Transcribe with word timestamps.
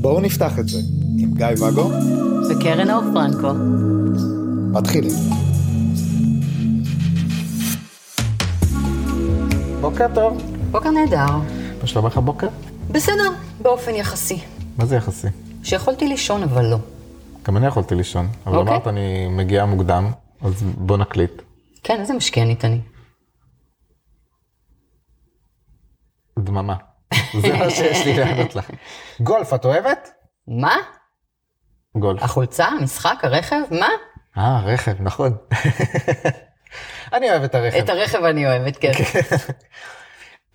בואו 0.00 0.20
נפתח 0.20 0.58
את 0.58 0.68
זה 0.68 0.78
עם 1.18 1.34
גיא 1.34 1.46
ואגו 1.58 1.90
וקרן 2.50 2.90
אור 2.90 3.02
פרנקו. 3.14 3.52
מתחילים. 4.72 5.12
בוקר 9.80 10.06
טוב. 10.14 10.42
בוקר 10.70 10.90
נהדר. 10.90 11.26
מה 11.80 11.86
שלומך 11.86 12.16
הבוקר? 12.16 12.48
בסדר, 12.90 13.30
באופן 13.62 13.94
יחסי. 13.94 14.38
מה 14.78 14.86
זה 14.86 14.96
יחסי? 14.96 15.28
שיכולתי 15.62 16.08
לישון, 16.08 16.42
אבל 16.42 16.64
לא. 16.66 16.78
גם 17.46 17.56
אני 17.56 17.66
יכולתי 17.66 17.94
לישון, 17.94 18.28
אבל 18.46 18.56
אוקיי. 18.58 18.72
אמרת 18.74 18.86
אני 18.86 19.28
מגיעה 19.28 19.66
מוקדם, 19.66 20.10
אז 20.42 20.62
בוא 20.62 20.96
נקליט. 20.96 21.42
כן, 21.82 22.00
איזה 22.00 22.14
משקיענית 22.14 22.64
אני. 22.64 22.80
דממה. 26.40 26.74
זה 27.40 27.52
מה 27.52 27.70
שיש 27.70 28.06
לי 28.06 28.18
לענות 28.18 28.54
לך. 28.56 28.70
גולף, 29.20 29.54
את 29.54 29.64
אוהבת? 29.64 30.10
מה? 30.48 30.76
גולף. 31.96 32.22
החולצה, 32.22 32.64
המשחק, 32.64 33.18
הרכב? 33.22 33.56
מה? 33.70 33.88
אה, 34.38 34.60
רכב, 34.64 34.92
נכון. 35.00 35.36
אני 37.12 37.30
אוהב 37.30 37.42
את 37.42 37.54
הרכב. 37.54 37.78
את 37.78 37.88
הרכב 37.88 38.24
אני 38.24 38.46
אוהבת, 38.46 38.76
כן. 38.76 38.92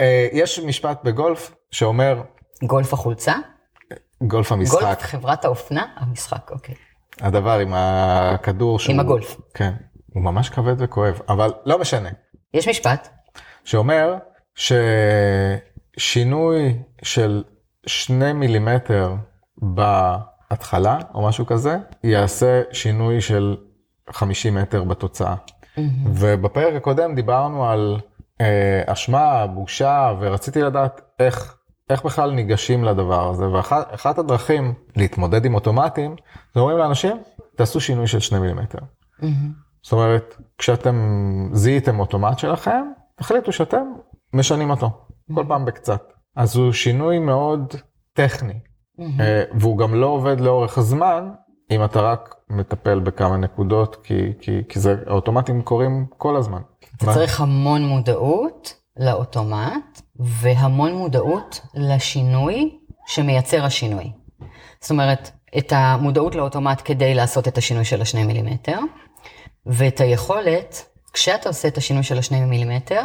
אה, 0.01 0.27
יש 0.31 0.59
משפט 0.59 1.03
בגולף 1.03 1.51
שאומר, 1.71 2.21
גולף 2.63 2.93
החולצה? 2.93 3.33
גולף 4.21 4.51
המשחק, 4.51 4.81
גולף 4.81 5.01
חברת 5.01 5.45
האופנה? 5.45 5.85
המשחק, 5.95 6.51
אוקיי. 6.51 6.75
הדבר 7.21 7.59
עם 7.59 7.73
הכדור 7.73 8.79
שהוא... 8.79 8.93
עם 8.93 8.99
הגולף. 8.99 9.35
כן, 9.53 9.73
הוא 10.13 10.23
ממש 10.23 10.49
כבד 10.49 10.75
וכואב, 10.81 11.19
אבל 11.29 11.53
לא 11.65 11.79
משנה. 11.79 12.09
יש 12.53 12.67
משפט? 12.67 13.09
שאומר 13.63 14.15
ששינוי 15.97 16.77
של 17.03 17.43
שני 17.85 18.33
מילימטר 18.33 19.15
בהתחלה 19.57 20.99
או 21.13 21.27
משהו 21.27 21.45
כזה 21.45 21.77
יעשה 22.03 22.61
שינוי 22.71 23.21
של 23.21 23.57
50 24.11 24.55
מטר 24.55 24.83
בתוצאה. 24.83 25.35
ובפרק 26.05 26.73
הקודם 26.75 27.15
דיברנו 27.15 27.65
על 27.65 27.99
אה, 28.41 28.83
אשמה, 28.85 29.47
בושה 29.47 30.13
ורציתי 30.19 30.61
לדעת 30.61 31.01
איך, 31.19 31.57
איך 31.89 32.05
בכלל 32.05 32.31
ניגשים 32.31 32.83
לדבר 32.83 33.29
הזה 33.29 33.49
ואחת 33.49 34.19
הדרכים 34.19 34.73
להתמודד 34.95 35.45
עם 35.45 35.55
אוטומטים 35.55 36.15
זה 36.53 36.59
אומרים 36.59 36.77
לאנשים 36.77 37.17
תעשו 37.55 37.79
שינוי 37.79 38.07
של 38.07 38.19
שני 38.19 38.39
מילימטר. 38.39 38.79
זאת 39.83 39.93
אומרת, 39.93 40.35
כשאתם 40.57 40.95
זיהיתם 41.53 41.99
אוטומט 41.99 42.39
שלכם, 42.39 42.85
תחליטו 43.15 43.51
שאתם 43.51 43.83
משנים 44.33 44.69
אותו, 44.69 45.04
כל 45.33 45.45
פעם 45.47 45.65
בקצת. 45.65 46.13
אז 46.35 46.55
הוא 46.55 46.71
שינוי 46.71 47.19
מאוד 47.19 47.75
טכני, 48.13 48.59
אה, 48.99 49.43
והוא 49.59 49.77
גם 49.77 49.95
לא 49.95 50.07
עובד 50.07 50.39
לאורך 50.39 50.77
הזמן, 50.77 51.29
אם 51.71 51.85
אתה 51.85 52.01
רק 52.01 52.35
מטפל 52.49 52.99
בכמה 52.99 53.37
נקודות, 53.37 53.95
כי, 54.03 54.33
כי, 54.39 54.61
כי 54.69 54.79
זה, 54.79 54.95
האוטומטים 55.07 55.61
קורים 55.61 56.05
כל 56.17 56.35
הזמן. 56.35 56.61
אתה 56.97 57.05
מה? 57.05 57.13
צריך 57.13 57.41
המון 57.41 57.85
מודעות 57.85 58.73
לאוטומט, 58.97 60.01
והמון 60.15 60.93
מודעות 60.93 61.61
לשינוי 61.73 62.77
שמייצר 63.07 63.65
השינוי. 63.65 64.11
זאת 64.81 64.91
אומרת, 64.91 65.31
את 65.57 65.73
המודעות 65.75 66.35
לאוטומט 66.35 66.81
כדי 66.85 67.13
לעשות 67.13 67.47
את 67.47 67.57
השינוי 67.57 67.85
של 67.85 68.01
השני 68.01 68.23
מילימטר, 68.23 68.79
ואת 69.65 70.01
היכולת, 70.01 70.85
כשאתה 71.13 71.49
עושה 71.49 71.67
את 71.67 71.77
השינוי 71.77 72.03
של 72.03 72.17
השני 72.17 72.45
מילימטר, 72.45 73.01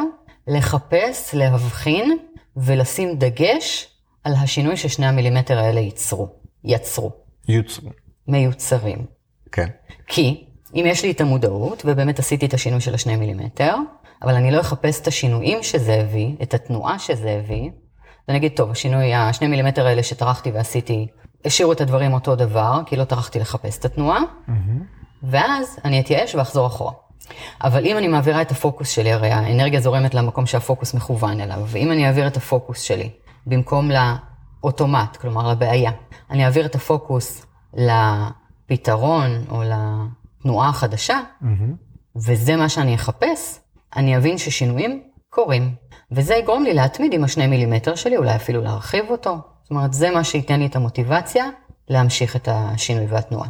לחפש, 0.51 1.35
להבחין 1.35 2.19
ולשים 2.57 3.19
דגש 3.19 3.89
על 4.25 4.33
השינוי 4.35 4.77
ששני 4.77 5.07
המילימטר 5.07 5.59
האלה 5.59 5.81
ייצרו, 5.81 6.29
יצרו, 6.65 7.11
יוצרו. 7.49 7.91
מיוצרים. 8.29 9.05
כן. 9.53 9.69
כי 10.07 10.45
אם 10.75 10.85
יש 10.87 11.03
לי 11.03 11.11
את 11.11 11.21
המודעות, 11.21 11.83
ובאמת 11.87 12.19
עשיתי 12.19 12.47
את 12.47 12.55
השינוי 12.55 12.81
של 12.81 12.95
השני 12.95 13.17
מילימטר, 13.17 13.75
אבל 14.23 14.35
אני 14.35 14.51
לא 14.51 14.61
אחפש 14.61 15.01
את 15.01 15.07
השינויים 15.07 15.63
שזה 15.63 15.95
הביא, 15.95 16.35
את 16.43 16.55
התנועה 16.55 16.99
שזה 16.99 17.31
הביא, 17.31 17.71
ואני 18.29 18.39
אגיד, 18.39 18.53
טוב, 18.57 18.71
השינוי, 18.71 19.15
השני 19.15 19.49
מילימטר 19.49 19.87
האלה 19.87 20.03
שטרחתי 20.03 20.51
ועשיתי, 20.51 21.07
השאירו 21.45 21.73
את 21.73 21.81
הדברים 21.81 22.13
אותו 22.13 22.37
דבר, 22.37 22.81
כי 22.87 22.97
לא 22.97 23.05
טרחתי 23.05 23.39
לחפש 23.39 23.79
את 23.79 23.85
התנועה, 23.85 24.21
ואז 25.23 25.79
אני 25.85 26.01
אתייאש 26.01 26.35
ואחזור 26.35 26.67
אחורה. 26.67 26.93
אבל 27.65 27.87
אם 27.87 27.99
אני 27.99 28.09
מעבירה 28.09 28.43
את 28.43 28.51
הפוקוס 28.51 28.89
שלי, 28.91 29.13
הרי 29.13 29.31
האנרגיה 29.31 29.81
זורמת 29.81 30.15
למקום 30.15 30.47
שהפוקוס 30.47 30.95
מכוון 30.95 31.41
אליו, 31.41 31.63
ואם 31.67 31.93
אני 31.93 32.07
אעביר 32.07 32.27
את 32.27 32.37
הפוקוס 32.37 32.81
שלי 32.81 33.11
במקום 33.47 33.91
לאוטומט, 33.91 35.17
כלומר 35.17 35.51
לבעיה, 35.51 35.91
אני 36.31 36.45
אעביר 36.45 36.67
את 36.67 36.75
הפוקוס 36.75 37.47
לפתרון 37.75 39.31
או 39.51 39.63
לתנועה 39.63 40.69
החדשה, 40.69 41.21
וזה 42.17 42.57
מה 42.57 42.69
שאני 42.69 42.95
אחפש, 42.95 43.59
אני 43.97 44.17
אבין 44.17 44.39
ששינויים 44.39 45.03
קורים. 45.31 45.75
וזה 46.13 46.35
יגרום 46.35 46.65
לי 46.65 46.75
להתמיד 46.75 47.13
עם 47.13 47.25
השני 47.25 47.47
מילימטר 47.47 47.95
שלי, 47.95 48.17
אולי 48.17 48.37
אפילו 48.37 48.61
להרחיב 48.63 49.05
אותו. 49.11 49.39
זאת 49.63 49.71
אומרת, 49.71 49.93
זה 49.93 50.11
מה 50.11 50.25
שייתן 50.25 50.61
לי 50.61 50.67
את 50.67 50.77
המוטיבציה 50.77 51.45
להמשיך 51.89 52.37
את 52.37 52.49
השינוי 52.53 53.07
והתנועה. 53.09 53.49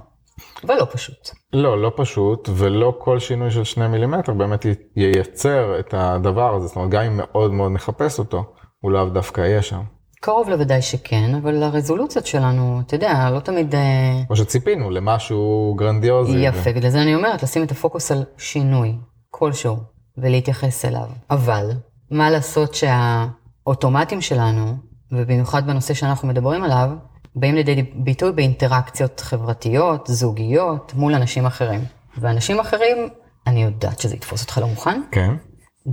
אבל 0.64 0.74
לא 0.74 0.86
פשוט. 0.92 1.30
לא, 1.52 1.82
לא 1.82 1.92
פשוט, 1.96 2.48
ולא 2.52 2.94
כל 2.98 3.18
שינוי 3.18 3.50
של 3.50 3.64
שני 3.64 3.88
מילימטר 3.88 4.32
באמת 4.32 4.66
ייצר 4.96 5.78
את 5.78 5.94
הדבר 5.94 6.54
הזה, 6.54 6.66
זאת 6.66 6.76
אומרת, 6.76 6.90
גם 6.90 7.02
אם 7.02 7.16
מאוד 7.16 7.52
מאוד 7.52 7.72
נחפש 7.72 8.18
אותו, 8.18 8.44
הוא 8.80 8.92
לאו 8.92 9.04
דווקא 9.04 9.40
יהיה 9.40 9.62
שם. 9.62 9.80
קרוב 10.20 10.48
לוודאי 10.48 10.82
שכן, 10.82 11.34
אבל 11.34 11.62
הרזולוציות 11.62 12.26
שלנו, 12.26 12.80
אתה 12.86 12.94
יודע, 12.94 13.30
לא 13.34 13.40
תמיד... 13.40 13.74
אה, 13.74 14.22
או 14.30 14.36
שציפינו 14.36 14.90
למשהו 14.90 15.74
גרנדיוזי. 15.78 16.38
יפה, 16.38 16.72
בגלל 16.72 16.90
זה 16.90 17.02
אני 17.02 17.14
אומרת, 17.14 17.42
לשים 17.42 17.62
את 17.62 17.70
הפוקוס 17.70 18.12
על 18.12 18.24
שינוי 18.38 18.94
כלשהו 19.30 19.76
ולהתייחס 20.18 20.84
אליו. 20.84 21.06
אבל, 21.30 21.70
מה 22.10 22.30
לעשות 22.30 22.74
שהאוטומטים 22.74 24.20
שלנו, 24.20 24.74
ובמיוחד 25.12 25.66
בנושא 25.66 25.94
שאנחנו 25.94 26.28
מדברים 26.28 26.64
עליו, 26.64 26.90
באים 27.34 27.54
לידי 27.54 27.82
ביטוי 27.82 28.32
באינטראקציות 28.32 29.20
חברתיות, 29.20 30.06
זוגיות, 30.06 30.94
מול 30.94 31.14
אנשים 31.14 31.46
אחרים. 31.46 31.80
ואנשים 32.18 32.60
אחרים, 32.60 33.08
אני 33.46 33.62
יודעת 33.62 33.98
שזה 33.98 34.14
יתפוס 34.14 34.42
אותך 34.42 34.58
לא 34.58 34.66
מוכן, 34.66 35.02
כן. 35.12 35.34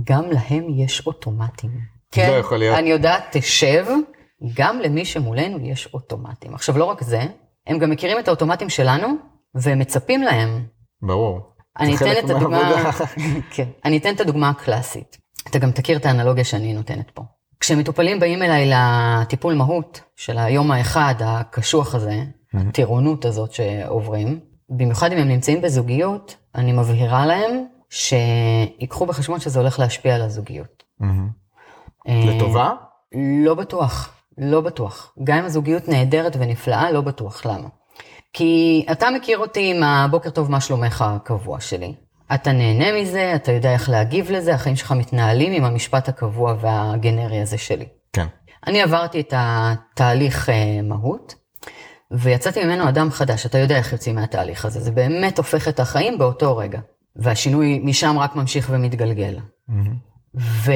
גם 0.04 0.24
להם 0.30 0.66
יש 0.70 1.06
אוטומטים. 1.06 1.70
כן, 2.10 2.30
לא 2.30 2.36
יכול 2.36 2.58
להיות. 2.58 2.78
אני 2.78 2.90
יודעת, 2.90 3.24
תשב, 3.30 3.86
גם 4.54 4.78
למי 4.78 5.04
שמולנו 5.04 5.58
יש 5.66 5.88
אוטומטים. 5.94 6.54
עכשיו, 6.54 6.78
לא 6.78 6.84
רק 6.84 7.02
זה, 7.02 7.22
הם 7.66 7.78
גם 7.78 7.90
מכירים 7.90 8.18
את 8.18 8.28
האוטומטים 8.28 8.70
שלנו, 8.70 9.08
והם 9.54 9.78
מצפים 9.78 10.22
להם. 10.22 10.66
ברור. 11.02 11.40
אני 11.78 11.96
אתן 11.96 12.12
את 12.24 12.30
הדוגמה. 12.30 12.90
כן, 13.54 13.68
אני 13.84 13.98
אתן 13.98 14.14
את 14.14 14.20
הדוגמה 14.20 14.48
הקלאסית. 14.48 15.18
אתה 15.50 15.58
גם 15.58 15.70
תכיר 15.70 15.96
את 15.96 16.06
האנלוגיה 16.06 16.44
שאני 16.44 16.74
נותנת 16.74 17.10
פה. 17.10 17.22
כשמטופלים 17.68 18.20
באים 18.20 18.42
אליי 18.42 18.70
לטיפול 18.74 19.54
מהות 19.54 20.00
של 20.16 20.38
היום 20.38 20.70
האחד, 20.70 21.14
הקשוח 21.20 21.94
הזה, 21.94 22.22
הטירונות 22.54 23.24
הזאת 23.24 23.52
שעוברים, 23.52 24.40
במיוחד 24.70 25.12
אם 25.12 25.18
הם 25.18 25.28
נמצאים 25.28 25.60
בזוגיות, 25.60 26.36
אני 26.54 26.72
מבהירה 26.72 27.26
להם 27.26 27.64
שיקחו 27.90 29.06
בחשבון 29.06 29.40
שזה 29.40 29.60
הולך 29.60 29.78
להשפיע 29.78 30.14
על 30.14 30.22
הזוגיות. 30.22 30.82
אה, 32.08 32.22
לטובה? 32.26 32.72
לא 33.44 33.54
בטוח, 33.54 34.14
לא 34.38 34.60
בטוח. 34.60 35.14
גם 35.24 35.38
אם 35.38 35.44
הזוגיות 35.44 35.88
נהדרת 35.88 36.36
ונפלאה, 36.38 36.90
לא 36.90 37.00
בטוח. 37.00 37.46
למה? 37.46 37.68
כי 38.32 38.84
אתה 38.92 39.10
מכיר 39.10 39.38
אותי 39.38 39.70
עם 39.76 39.82
הבוקר 39.82 40.30
טוב, 40.30 40.50
מה 40.50 40.60
שלומך 40.60 41.04
הקבוע 41.08 41.60
שלי. 41.60 41.94
אתה 42.34 42.52
נהנה 42.52 43.00
מזה, 43.00 43.32
אתה 43.34 43.52
יודע 43.52 43.72
איך 43.72 43.88
להגיב 43.90 44.30
לזה, 44.30 44.54
החיים 44.54 44.76
שלך 44.76 44.92
מתנהלים 44.92 45.52
עם 45.52 45.64
המשפט 45.64 46.08
הקבוע 46.08 46.54
והגנרי 46.60 47.40
הזה 47.40 47.58
שלי. 47.58 47.86
כן. 48.12 48.26
אני 48.66 48.82
עברתי 48.82 49.20
את 49.20 49.34
התהליך 49.36 50.48
אה, 50.48 50.82
מהות, 50.82 51.34
ויצאתי 52.10 52.64
ממנו 52.64 52.88
אדם 52.88 53.10
חדש, 53.10 53.46
אתה 53.46 53.58
יודע 53.58 53.76
איך 53.76 53.92
יוצאים 53.92 54.14
מהתהליך 54.14 54.64
הזה, 54.64 54.80
זה 54.80 54.90
באמת 54.90 55.38
הופך 55.38 55.68
את 55.68 55.80
החיים 55.80 56.18
באותו 56.18 56.56
רגע. 56.56 56.80
והשינוי 57.16 57.80
משם 57.84 58.18
רק 58.18 58.36
ממשיך 58.36 58.68
ומתגלגל. 58.70 59.38
ו... 60.36 60.72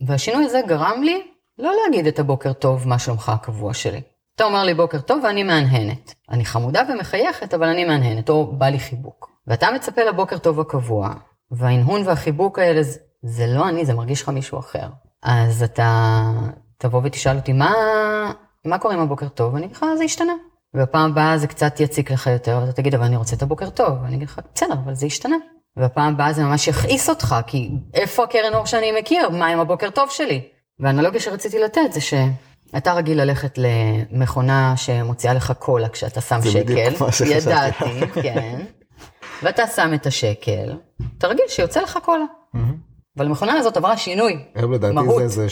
והשינוי 0.00 0.44
הזה 0.44 0.60
גרם 0.66 1.02
לי 1.02 1.22
לא 1.58 1.72
להגיד 1.84 2.06
את 2.06 2.18
הבוקר 2.18 2.52
טוב, 2.52 2.88
מה 2.88 2.98
שלומך 2.98 3.28
הקבוע 3.28 3.74
שלי. 3.74 4.00
אתה 4.34 4.44
אומר 4.44 4.64
לי 4.64 4.74
בוקר 4.74 5.00
טוב 5.00 5.24
ואני 5.24 5.42
מהנהנת. 5.42 6.14
אני 6.30 6.44
חמודה 6.44 6.82
ומחייכת, 6.88 7.54
אבל 7.54 7.66
אני 7.66 7.84
מהנהנת, 7.84 8.28
או 8.28 8.52
בא 8.52 8.66
לי 8.66 8.78
חיבוק. 8.78 9.30
ואתה 9.48 9.66
מצפה 9.74 10.02
לבוקר 10.04 10.38
טוב 10.38 10.60
הקבוע, 10.60 11.10
וההנהון 11.50 12.02
והחיבוק 12.06 12.58
האלה, 12.58 12.82
זה- 12.82 12.98
זה 13.22 13.46
לא 13.46 13.68
אני, 13.68 13.84
זה 13.84 13.94
מרגיש 13.94 14.22
לך 14.22 14.28
מישהו 14.28 14.58
אחר. 14.58 14.88
אז 15.22 15.62
אתה 15.62 16.22
תבוא 16.78 17.00
ותשאל 17.04 17.36
אותי, 17.36 17.52
מה, 17.52 17.72
מה 18.64 18.78
קורה 18.78 18.94
עם 18.94 19.00
הבוקר 19.00 19.28
טוב? 19.28 19.54
ואני 19.54 19.66
אגיד 19.66 19.76
לך, 19.76 19.84
זה 19.98 20.04
השתנה. 20.04 20.32
ובפעם 20.74 21.10
הבאה 21.10 21.38
זה 21.38 21.46
קצת 21.46 21.80
יציק 21.80 22.10
לך 22.10 22.26
יותר, 22.26 22.58
ואתה 22.62 22.72
תגיד, 22.72 22.94
אבל 22.94 23.04
אני 23.04 23.16
רוצה 23.16 23.36
את 23.36 23.42
הבוקר 23.42 23.70
טוב. 23.70 23.98
ואני 24.02 24.16
אגיד 24.16 24.28
לך, 24.28 24.40
בסדר, 24.54 24.74
אבל 24.84 24.94
זה 24.94 25.06
השתנה. 25.06 25.36
והפעם 25.76 26.14
הבאה 26.14 26.32
זה 26.32 26.44
ממש 26.44 26.68
יכעיס 26.68 27.08
אותך, 27.08 27.36
כי 27.46 27.70
איפה 27.94 28.24
הקרן 28.24 28.54
אור 28.54 28.66
שאני 28.66 28.92
מכיר? 29.00 29.28
מה 29.30 29.46
עם 29.46 29.60
הבוקר 29.60 29.90
טוב 29.90 30.10
שלי? 30.10 30.40
והאנלוגיה 30.80 31.20
שרציתי 31.20 31.58
לתת 31.58 31.80
זה 31.92 32.00
שאתה 32.00 32.92
רגיל 32.92 33.20
ללכת 33.22 33.58
למכונה 33.58 34.74
שמוציאה 34.76 35.34
לך 35.34 35.52
קולה 35.58 35.88
כשאתה 35.88 36.20
שם 36.20 36.40
זה 36.40 36.50
שקל. 36.50 36.60
בדיוק 36.62 37.00
מה 37.02 37.12
שחשבתי. 37.12 37.34
ידעתי, 37.34 38.06
כן. 38.22 38.58
ואתה 39.42 39.66
שם 39.66 39.94
את 39.94 40.06
השקל, 40.06 40.76
אתה 41.18 41.26
רגיל 41.26 41.44
שיוצא 41.48 41.80
לך 41.80 41.98
קולה. 42.04 42.24
אבל 43.16 43.26
המכונה 43.26 43.52
הזאת 43.52 43.76
עברה 43.76 43.96
שינוי. 43.96 44.44
היום 44.54 44.72
לדעתי 44.72 44.94
מהות. 44.94 45.28
זה 45.28 45.42
איזה 45.42 45.46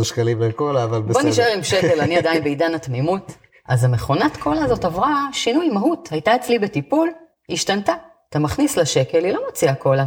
12-13 0.00 0.04
שקלים 0.04 0.40
לקולה, 0.42 0.84
אבל 0.84 1.02
בסדר. 1.02 1.20
בוא 1.20 1.30
נשאר 1.30 1.52
עם 1.54 1.62
שקל, 1.62 2.00
אני 2.00 2.16
עדיין 2.16 2.44
בעידן 2.44 2.74
התמימות. 2.74 3.32
אז 3.68 3.84
המכונת 3.84 4.36
קולה 4.36 4.64
הזאת 4.64 4.84
עברה 4.84 5.28
שינוי 5.32 5.68
מהות, 5.68 6.08
הייתה 6.12 6.36
אצלי 6.36 6.58
בטיפול, 6.58 7.10
השתנתה. 7.50 7.92
אתה 8.28 8.38
מכניס 8.38 8.76
לה 8.76 8.86
שקל, 8.86 9.24
היא 9.24 9.32
לא 9.32 9.40
מוציאה 9.46 9.74
קולה. 9.74 10.04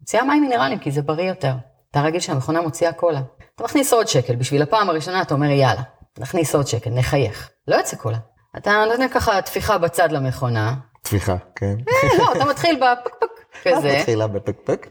מוציאה 0.00 0.24
מים 0.24 0.42
מינרליים, 0.42 0.78
כי 0.78 0.90
זה 0.90 1.02
בריא 1.02 1.28
יותר. 1.28 1.52
אתה 1.90 2.00
רגיל 2.00 2.20
שהמכונה 2.20 2.60
מוציאה 2.60 2.92
קולה. 2.92 3.20
אתה 3.54 3.64
מכניס 3.64 3.92
עוד 3.92 4.08
שקל, 4.08 4.36
בשביל 4.36 4.62
הפעם 4.62 4.90
הראשונה 4.90 5.22
אתה 5.22 5.34
אומר 5.34 5.46
יאללה, 5.46 5.82
נכניס 6.18 6.54
עוד 6.54 6.66
שקל, 6.66 6.90
נחייך. 6.90 7.50
לא 7.68 7.76
יוצא 7.76 7.96
קולה. 7.96 8.18
אתה 8.56 8.84
נותן 8.90 9.08
ככה 9.08 9.42
טפיחה 9.42 9.78
בצד 9.78 10.12
למכונה, 10.12 10.74
טפיחה, 11.02 11.36
כן. 11.56 11.74
אה, 11.88 12.18
לא, 12.18 12.32
אתה 12.36 12.44
מתחיל 12.44 12.76
בפקפק 12.80 13.26
כזה. 13.64 13.96
מתחילה 13.98 14.26
בפקפק. 14.26 14.86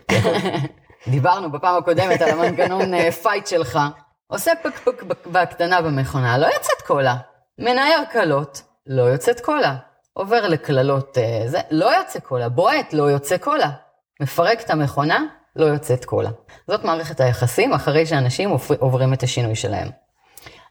דיברנו 1.07 1.51
בפעם 1.51 1.77
הקודמת 1.77 2.21
על 2.21 2.29
המנגנון 2.29 2.93
אה, 2.93 3.11
fight 3.11 3.47
שלך. 3.47 3.79
עושה 4.27 4.51
פקפק 4.63 5.03
בק- 5.03 5.27
בקטנה 5.27 5.81
במכונה, 5.81 6.37
לא 6.37 6.45
יוצאת 6.45 6.81
קולה. 6.87 7.15
מנער 7.59 8.03
קלות, 8.11 8.61
לא 8.87 9.01
יוצאת 9.01 9.39
קולה. 9.39 9.75
עובר 10.13 10.47
לקללות, 10.47 11.17
אה, 11.17 11.43
זה, 11.45 11.59
לא 11.71 11.95
יוצא 11.97 12.19
קולה. 12.19 12.49
בועט, 12.49 12.93
לא 12.93 13.03
יוצא 13.03 13.37
קולה. 13.37 13.69
מפרק 14.21 14.61
את 14.61 14.69
המכונה, 14.69 15.19
לא 15.55 15.65
יוצאת 15.65 16.05
קולה. 16.05 16.29
זאת 16.67 16.83
מערכת 16.83 17.19
היחסים 17.19 17.73
אחרי 17.73 18.05
שאנשים 18.05 18.49
עובר- 18.49 18.75
עוברים 18.79 19.13
את 19.13 19.23
השינוי 19.23 19.55
שלהם. 19.55 19.87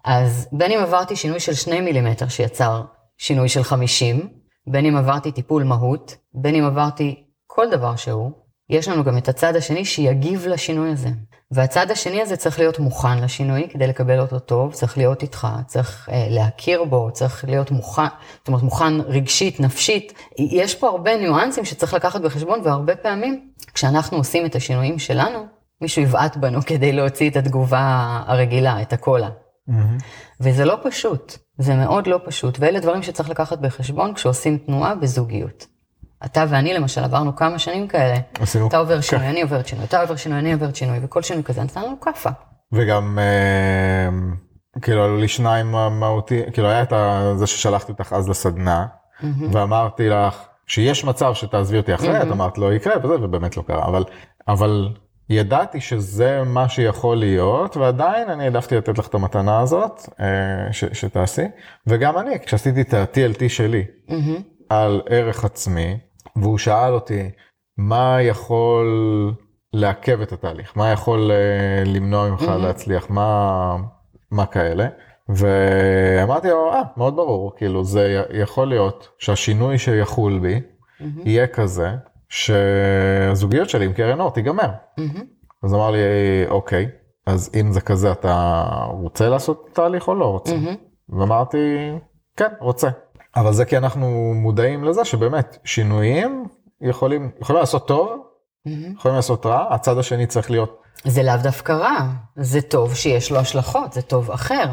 אז 0.05 0.49
בין 0.53 0.73
אם 0.73 0.81
עברתי 0.83 1.17
שינוי 1.17 1.41
של 1.41 1.55
2 1.55 1.85
מילימטר 1.85 2.29
שיצר 2.29 2.83
שינוי 3.19 3.49
של 3.49 3.63
50, 3.63 4.29
בין 4.67 4.87
אם 4.87 4.97
עברתי 4.97 5.33
טיפול 5.33 5.65
מהות, 5.65 6.17
בין 6.35 6.55
אם 6.55 6.65
עברתי 6.65 7.25
כל 7.47 7.71
דבר 7.71 7.97
שהוא, 7.97 8.31
יש 8.71 8.89
לנו 8.89 9.05
גם 9.05 9.19
את 9.19 9.29
הצד 9.29 9.57
השני 9.57 9.85
שיגיב 9.85 10.47
לשינוי 10.47 10.91
הזה. 10.91 11.09
והצד 11.51 11.91
השני 11.91 12.23
הזה 12.23 12.37
צריך 12.37 12.59
להיות 12.59 12.79
מוכן 12.79 13.19
לשינוי 13.19 13.69
כדי 13.71 13.87
לקבל 13.87 14.21
אותו 14.21 14.39
טוב, 14.39 14.73
צריך 14.73 14.99
להיות 14.99 15.23
איתך, 15.23 15.49
צריך 15.67 16.09
אה, 16.12 16.27
להכיר 16.31 16.85
בו, 16.85 17.11
צריך 17.12 17.45
להיות 17.49 17.71
מוכן, 17.71 18.07
זאת 18.39 18.49
אומרת 18.49 18.62
מוכן 18.62 19.01
רגשית, 19.01 19.61
נפשית. 19.61 20.12
יש 20.39 20.75
פה 20.75 20.89
הרבה 20.89 21.17
ניואנסים 21.17 21.65
שצריך 21.65 21.95
לקחת 21.95 22.21
בחשבון, 22.21 22.61
והרבה 22.65 22.97
פעמים 22.97 23.51
כשאנחנו 23.75 24.17
עושים 24.17 24.47
את 24.47 24.55
השינויים 24.55 24.99
שלנו, 24.99 25.47
מישהו 25.81 26.03
יבעט 26.03 26.37
בנו 26.37 26.62
כדי 26.62 26.93
להוציא 26.93 27.31
את 27.31 27.37
התגובה 27.37 28.23
הרגילה, 28.27 28.83
את 28.83 28.93
הקולה. 28.93 29.29
מהמם. 29.69 29.99
וזה 30.41 30.65
לא 30.65 30.77
פשוט, 30.83 31.39
זה 31.61 31.75
מאוד 31.75 32.07
לא 32.07 32.21
פשוט, 32.25 32.57
ואלה 32.61 32.81
דברים 32.81 33.03
שצריך 33.03 33.31
לקחת 33.31 33.59
בחשבון 33.59 34.15
כשעושים 34.15 34.59
תנועה 34.59 34.95
בזוגיות. 34.95 35.67
אתה 36.25 36.45
ואני 36.49 36.75
למשל 36.75 37.05
עברנו 37.05 37.37
כמה 37.37 37.59
שנים 37.59 37.89
כאלה, 37.89 38.17
עשינו 38.41 38.69
אתה 38.69 38.79
עובר 38.79 39.01
שינוי, 39.01 39.27
אני 39.27 39.43
עוברת 39.43 39.67
שינוי, 39.67 39.85
אתה 39.85 40.01
עובר 40.01 40.17
שינוי, 40.17 40.39
אני 40.39 40.53
עוברת 40.53 40.77
שינוי, 40.77 40.99
וכל 41.03 41.23
שינוי 41.23 41.45
כזה 41.45 41.62
נתן 41.62 41.83
לנו 41.83 42.01
כאפה. 42.01 42.31
וגם 42.73 43.19
אה, 43.19 44.09
כאילו 44.83 45.05
עלו 45.05 45.17
לי 45.17 45.29
שניים 45.29 45.71
מהותי, 45.71 46.43
כאילו 46.53 46.69
היה 46.69 46.83
את 46.83 46.93
זה 47.39 47.47
ששלחתי 47.47 47.93
אותך 47.93 48.12
אז 48.12 48.29
לסדנה, 48.29 48.87
ואמרתי 49.53 50.09
לך 50.09 50.37
שיש 50.67 51.05
מצב 51.05 51.35
שתעזבי 51.35 51.77
אותי 51.77 51.95
אחרי, 51.95 52.23
את 52.23 52.31
אמרת 52.31 52.59
לא 52.59 52.73
יקרה 52.75 52.95
וזה, 53.05 53.15
ובאמת 53.15 53.57
לא 53.57 53.62
קרה, 53.62 53.85
אבל, 53.87 54.05
אבל 54.49 54.89
ידעתי 55.31 55.81
שזה 55.81 56.43
מה 56.47 56.69
שיכול 56.69 57.17
להיות, 57.17 57.77
ועדיין 57.77 58.31
אני 58.31 58.44
העדפתי 58.44 58.77
לתת 58.77 58.99
לך 58.99 59.06
את 59.06 59.15
המתנה 59.15 59.61
הזאת, 59.61 60.00
אה, 60.21 60.73
ש, 60.73 60.85
שתעשי, 60.85 61.44
וגם 61.87 62.19
אני, 62.19 62.38
כשעשיתי 62.47 62.81
את 62.81 62.94
ה-TLT 62.94 63.49
שלי 63.49 63.85
על 64.69 65.03
ערך 65.09 65.44
עצמי, 65.44 65.99
והוא 66.37 66.59
שאל 66.59 66.93
אותי, 66.93 67.31
מה 67.79 68.23
יכול 68.23 68.87
לעכב 69.73 70.21
את 70.21 70.32
התהליך? 70.32 70.73
מה 70.77 70.91
יכול 70.91 71.31
אה, 71.31 71.85
למנוע 71.87 72.31
ממך 72.31 72.43
להצליח? 72.43 73.11
מה, 73.11 73.76
מה 74.31 74.47
כאלה? 74.47 74.87
ואמרתי 75.29 76.49
לו, 76.49 76.73
אה, 76.73 76.83
מאוד 76.97 77.17
ברור, 77.17 77.53
כאילו 77.56 77.85
זה 77.85 78.23
יכול 78.33 78.69
להיות 78.69 79.09
שהשינוי 79.19 79.79
שיחול 79.79 80.38
בי 80.38 80.61
יהיה 81.25 81.47
כזה 81.47 81.91
שהזוגיות 82.31 83.71
שלי 83.71 83.85
עם 83.85 83.93
קרן 83.93 84.21
אור 84.21 84.31
תיגמר. 84.31 84.69
אז 85.62 85.75
אמר 85.75 85.91
לי, 85.91 85.99
אוקיי, 86.49 86.88
אז 87.27 87.50
אם 87.61 87.73
זה 87.73 87.81
כזה, 87.81 88.12
אתה 88.12 88.65
רוצה 88.91 89.29
לעשות 89.29 89.69
תהליך 89.73 90.09
או 90.09 90.15
לא 90.15 90.25
רוצה? 90.25 90.55
ואמרתי, 91.09 91.59
כן, 92.37 92.49
רוצה. 92.61 92.88
אבל 93.37 93.53
זה 93.53 93.65
כי 93.65 93.77
אנחנו 93.77 94.32
מודעים 94.35 94.85
לזה 94.85 95.05
שבאמת, 95.05 95.59
שינויים 95.65 96.47
יכולים, 96.81 97.31
יכולים 97.41 97.61
לעשות 97.61 97.88
טוב, 97.88 98.11
יכולים 98.67 99.17
לעשות 99.17 99.47
רע, 99.47 99.75
הצד 99.75 99.99
השני 99.99 100.26
צריך 100.26 100.50
להיות, 100.50 100.81
זה 101.05 101.23
לאו 101.23 101.35
דווקא 101.43 101.73
רע, 101.73 101.99
זה 102.37 102.62
טוב 102.62 102.94
שיש 102.94 103.33
לו 103.33 103.38
השלכות, 103.38 103.93
זה 103.93 104.03
טוב 104.03 104.31
אחר. 104.31 104.65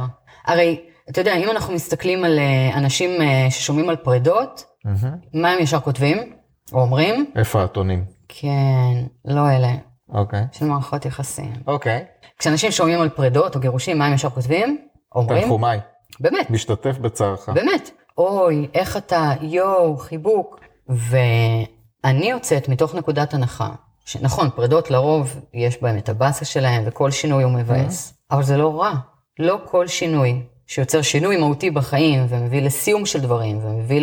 הרי, 0.45 0.81
אתה 1.10 1.21
יודע, 1.21 1.36
אם 1.36 1.51
אנחנו 1.51 1.74
מסתכלים 1.74 2.24
על 2.24 2.39
אה, 2.39 2.77
אנשים 2.77 3.21
אה, 3.21 3.51
ששומעים 3.51 3.89
על 3.89 3.95
פרדות, 3.95 4.65
מה 5.33 5.51
הם 5.51 5.60
ישר 5.60 5.80
כותבים? 5.80 6.37
או 6.74 6.81
אומרים? 6.81 7.31
איפה 7.36 7.64
הטונים? 7.64 8.06
כן, 8.28 9.04
לא 9.25 9.50
אלה, 9.50 9.74
אוקיי. 10.10 10.44
של 10.52 10.66
מערכות 10.66 11.06
יחסים. 11.06 11.54
אוקיי. 11.68 12.06
כשאנשים 12.40 12.72
שומעים 12.72 13.02
על 13.02 13.10
פרדות 13.10 13.56
או 13.56 13.60
גירושים, 13.60 13.98
מה 13.98 14.06
הם 14.06 14.14
ישר 14.14 14.30
כותבים? 14.30 14.78
אומרים? 15.16 15.44
תנחומיי, 15.44 15.80
באמת, 16.19 16.50
משתתף 16.50 16.98
בצערך. 16.98 17.50
באמת. 17.50 17.90
אוי, 18.18 18.68
איך 18.74 18.98
אתה, 18.98 19.31
יואו, 19.42 19.98
חיבוק. 19.98 20.60
ואני 20.90 22.30
יוצאת 22.30 22.70
מתוך 22.70 22.96
נקודת 22.96 23.34
הנחה, 23.34 23.70
שנכון, 24.06 24.50
פרדות 24.50 24.92
לרוב 24.92 25.40
יש 25.54 25.81
בהם 25.81 25.98
את 25.98 26.10
הבאסה 26.10 26.46
שלהם, 26.46 26.84
וכל 26.86 27.12
שינוי 27.12 27.44
הוא 27.44 27.52
מבאס, 27.52 28.13
אבל 28.31 28.44
זה 28.44 28.58
לא 28.58 28.81
רע. 28.81 28.94
לא 29.40 29.60
כל 29.66 29.88
שינוי 29.88 30.42
שיוצר 30.68 31.02
שינוי 31.02 31.38
מהותי 31.38 31.72
בחיים, 31.72 32.25
ומביא 32.30 32.62
לסיום 32.62 33.06
של 33.06 33.22
דברים, 33.22 33.60
ומביא 33.63 34.02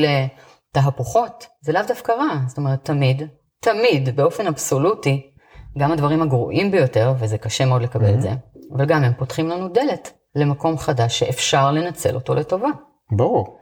לתהפוכות, 0.76 1.46
זה 1.60 1.72
לאו 1.72 1.82
דווקא 1.88 2.12
רע. 2.12 2.38
זאת 2.46 2.58
אומרת, 2.58 2.84
תמיד, 2.84 3.22
תמיד, 3.60 4.16
באופן 4.16 4.46
אבסולוטי, 4.46 5.30
גם 5.78 5.92
הדברים 5.92 6.22
הגרועים 6.22 6.70
ביותר, 6.70 7.14
וזה 7.18 7.38
קשה 7.38 7.64
מאוד 7.64 7.82
לקבל 7.82 8.14
את 8.14 8.22
זה, 8.22 8.30
אבל 8.76 8.84
גם 8.86 9.04
הם 9.04 9.12
פותחים 9.18 9.48
לנו 9.48 9.68
דלת 9.68 10.12
למקום 10.34 10.78
חדש 10.78 11.19
שאפשר 11.19 11.70
לנצל 11.70 12.14
אותו 12.14 12.34
לטובה. 12.34 12.69
ברור. 13.10 13.58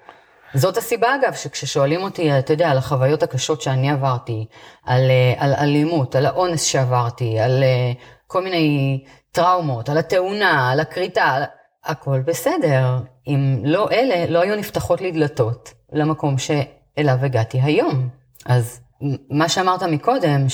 זאת 0.55 0.77
הסיבה 0.77 1.15
אגב, 1.15 1.33
שכששואלים 1.33 2.03
אותי, 2.03 2.39
אתה 2.39 2.53
יודע, 2.53 2.71
על 2.71 2.79
החוויות 2.79 3.23
הקשות 3.23 3.63
שאני 3.63 3.91
עברתי, 3.91 4.47
על, 4.87 5.11
אה, 5.11 5.35
על 5.39 5.55
אלימות, 5.55 6.15
על 6.15 6.27
האונס 6.27 6.65
שעברתי, 6.65 7.39
על 7.39 7.63
אה, 7.63 7.93
כל 8.27 8.45
מיני 8.45 9.05
טראומות, 9.33 9.89
על 9.89 9.99
התאונה, 9.99 10.71
על 10.71 10.81
הכריתה, 10.81 11.25
על... 11.25 11.43
הכל 11.85 12.21
בסדר. 12.21 12.99
אם 13.27 13.61
לא 13.65 13.91
אלה, 13.91 14.27
לא 14.31 14.41
היו 14.41 14.57
נפתחות 14.57 15.01
לי 15.01 15.13
דלתות 15.13 15.73
למקום 15.93 16.39
שאליו 16.97 17.25
הגעתי 17.25 17.61
היום. 17.61 18.09
אז 18.47 18.81
מה 19.31 19.49
שאמרת 19.49 19.83
מקודם, 19.83 20.47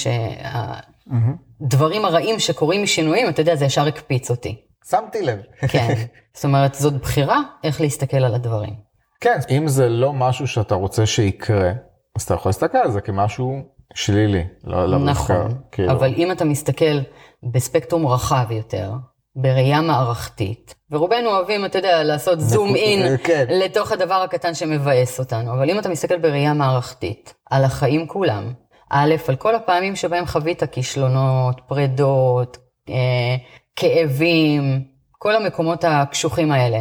שהדברים 1.10 2.04
הרעים 2.04 2.38
שקורים 2.38 2.82
משינויים, 2.82 3.28
אתה 3.28 3.40
יודע, 3.40 3.56
זה 3.56 3.64
ישר 3.64 3.86
הקפיץ 3.86 4.30
אותי. 4.30 4.62
שמתי 4.90 5.22
לב. 5.22 5.38
כן. 5.68 5.94
זאת 6.34 6.44
אומרת, 6.44 6.74
זאת 6.74 6.92
בחירה 6.92 7.40
איך 7.64 7.80
להסתכל 7.80 8.16
על 8.16 8.34
הדברים. 8.34 8.74
כן, 9.20 9.38
אם 9.50 9.68
זה 9.68 9.88
לא 9.88 10.12
משהו 10.12 10.46
שאתה 10.46 10.74
רוצה 10.74 11.06
שיקרה, 11.06 11.72
אז 12.16 12.22
אתה 12.22 12.34
יכול 12.34 12.48
להסתכל 12.48 12.78
על 12.78 12.90
זה 12.90 13.00
כמשהו 13.00 13.62
שלילי. 13.94 14.44
לא, 14.64 14.88
לא 14.88 14.98
נכון, 14.98 15.36
דווקא, 15.36 15.54
כאילו. 15.72 15.92
אבל 15.92 16.14
אם 16.14 16.32
אתה 16.32 16.44
מסתכל 16.44 16.98
בספקטרום 17.42 18.06
רחב 18.06 18.46
יותר, 18.50 18.92
בראייה 19.36 19.80
מערכתית, 19.80 20.74
ורובנו 20.90 21.28
אוהבים, 21.30 21.64
אתה 21.64 21.78
יודע, 21.78 22.02
לעשות 22.02 22.40
זום 22.50 22.76
אין 22.76 23.16
כן. 23.24 23.44
לתוך 23.48 23.92
הדבר 23.92 24.14
הקטן 24.14 24.54
שמבאס 24.54 25.18
אותנו, 25.18 25.52
אבל 25.52 25.70
אם 25.70 25.78
אתה 25.78 25.88
מסתכל 25.88 26.18
בראייה 26.18 26.54
מערכתית, 26.54 27.34
על 27.50 27.64
החיים 27.64 28.06
כולם, 28.06 28.52
א', 28.90 29.14
על 29.28 29.36
כל 29.36 29.54
הפעמים 29.54 29.96
שבהם 29.96 30.26
חווית 30.26 30.62
כישלונות, 30.64 31.60
פרדות, 31.66 32.56
אה, 32.88 33.36
כאבים, 33.76 34.84
כל 35.18 35.36
המקומות 35.36 35.84
הקשוחים 35.84 36.52
האלה, 36.52 36.78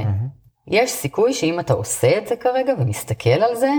יש 0.67 0.91
סיכוי 0.91 1.33
שאם 1.33 1.59
אתה 1.59 1.73
עושה 1.73 2.17
את 2.17 2.27
זה 2.27 2.35
כרגע 2.35 2.73
ומסתכל 2.79 3.29
על 3.29 3.55
זה, 3.55 3.71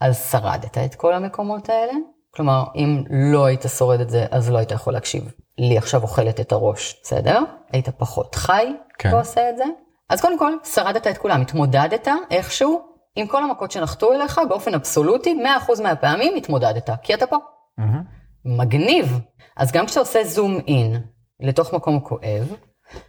אז 0.00 0.30
שרדת 0.30 0.78
את 0.78 0.94
כל 0.94 1.14
המקומות 1.14 1.68
האלה. 1.68 1.92
כלומר, 2.30 2.64
אם 2.74 3.04
לא 3.10 3.44
היית 3.44 3.64
שורד 3.78 4.00
את 4.00 4.10
זה, 4.10 4.26
אז 4.30 4.50
לא 4.50 4.58
היית 4.58 4.70
יכול 4.70 4.92
להקשיב. 4.92 5.32
לי 5.58 5.78
עכשיו 5.78 6.02
אוכלת 6.02 6.40
את 6.40 6.52
הראש, 6.52 7.00
בסדר? 7.02 7.42
היית 7.72 7.88
פחות 7.88 8.34
חי 8.34 8.72
כן. 8.98 9.14
ועושה 9.14 9.50
את 9.50 9.56
זה. 9.56 9.64
אז 10.08 10.20
קודם 10.20 10.38
כל, 10.38 10.52
שרדת 10.64 11.06
את 11.06 11.18
כולם, 11.18 11.40
התמודדת 11.40 12.08
איכשהו 12.30 12.82
עם 13.16 13.26
כל 13.26 13.42
המכות 13.42 13.70
שנחתו 13.70 14.12
אליך 14.12 14.40
באופן 14.48 14.74
אבסולוטי, 14.74 15.38
100% 15.68 15.82
מהפעמים 15.82 16.36
התמודדת, 16.36 16.90
כי 17.02 17.14
אתה 17.14 17.26
פה. 17.26 17.36
מהמם. 17.78 18.02
מגניב. 18.44 19.20
אז 19.56 19.72
גם 19.72 19.86
כשאתה 19.86 20.00
עושה 20.00 20.24
זום 20.24 20.58
אין 20.66 21.02
לתוך 21.40 21.74
מקום 21.74 22.00
כואב, 22.00 22.54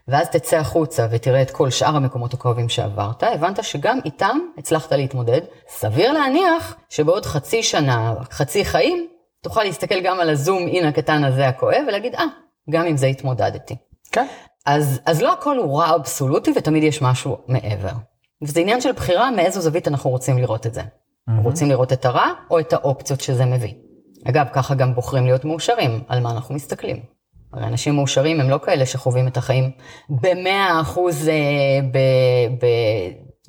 ואז 0.08 0.29
תצא 0.29 0.58
החוצה 0.58 1.08
ותראה 1.12 1.41
את 1.41 1.51
כל 1.51 1.70
שאר 1.70 1.96
המקומות 1.96 2.34
הכואבים 2.34 2.70
שעברת, 2.70 3.24
הבנת 3.24 3.63
שגם 3.63 4.00
איתם 4.06 4.39
הצלחת 4.58 4.91
להתמודד. 4.91 5.41
סביר 5.70 6.12
להניח 6.12 6.75
שבעוד 6.89 7.25
חצי 7.25 7.63
שנה, 7.63 8.13
חצי 8.32 8.65
חיים, 8.65 9.08
תוכל 9.41 9.63
להסתכל 9.63 10.01
גם 10.01 10.19
על 10.19 10.29
הזום 10.29 10.67
אין 10.67 10.86
הקטן 10.86 11.24
הזה 11.24 11.48
הכואב 11.48 11.84
ולהגיד, 11.88 12.15
אה, 12.15 12.22
ah, 12.22 12.72
גם 12.72 12.86
עם 12.86 12.98
זה 12.98 13.08
התמודדתי. 13.08 13.75
כן. 14.12 14.25
אז, 14.65 15.01
אז 15.05 15.22
לא 15.22 15.34
הכל 15.34 15.58
הוא 15.58 15.79
רע 15.79 15.96
אבסולוטי 15.96 16.51
ותמיד 16.55 16.84
יש 16.84 17.01
משהו 17.01 17.38
מעבר. 17.48 17.93
וזה 18.43 18.60
עניין 18.60 18.81
של 18.81 18.91
בחירה 18.91 19.31
מאיזו 19.31 19.62
זווית 19.62 19.88
אנחנו 19.88 20.10
רוצים 20.10 20.38
לראות 20.38 20.67
את 20.67 20.74
זה. 20.74 20.81
Mm-hmm. 20.81 21.43
רוצים 21.43 21.69
לראות 21.69 21.93
את 21.93 22.05
הרע 22.05 22.31
או 22.51 22.60
את 22.60 22.74
האופציות 22.74 23.22
שזה 23.22 23.46
מביא. 23.46 23.74
אגב, 24.25 24.46
ככה 24.53 24.75
גם 24.75 24.96
בוחרים 24.96 25.25
להיות 25.25 25.46
מאושרים, 25.46 26.03
על 26.08 26.19
מה 26.19 26.31
אנחנו 26.31 26.55
מסתכלים. 26.55 27.00
הרי 27.53 27.67
אנשים 27.67 27.96
מאושרים 27.96 28.39
הם 28.39 28.50
לא 28.50 28.60
כאלה 28.63 28.86
שחווים 28.86 29.27
את 29.27 29.38
החיים 29.38 29.72
במאה 30.10 30.81
אחוז 30.81 31.29
אה, 31.29 31.79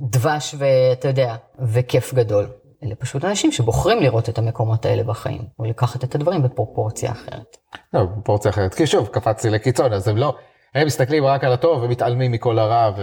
בדבש 0.00 0.54
ואתה 0.58 1.08
יודע, 1.08 1.34
וכיף 1.58 2.14
גדול. 2.14 2.46
אלה 2.84 2.94
פשוט 2.94 3.24
אנשים 3.24 3.52
שבוחרים 3.52 4.00
לראות 4.00 4.28
את 4.28 4.38
המקומות 4.38 4.86
האלה 4.86 5.02
בחיים, 5.02 5.42
או 5.58 5.64
לקחת 5.64 6.04
את 6.04 6.14
הדברים 6.14 6.42
בפרופורציה 6.42 7.12
אחרת. 7.12 7.56
לא, 7.94 8.02
בפרופורציה 8.02 8.50
אחרת, 8.50 8.74
כי 8.74 8.86
שוב, 8.86 9.08
קפצתי 9.08 9.50
לקיצון, 9.50 9.92
אז 9.92 10.08
הם 10.08 10.16
לא, 10.16 10.34
הם 10.74 10.86
מסתכלים 10.86 11.24
רק 11.24 11.44
על 11.44 11.52
הטוב 11.52 11.82
ומתעלמים 11.82 12.32
מכל 12.32 12.58
הרע. 12.58 12.90
ו... 12.96 13.02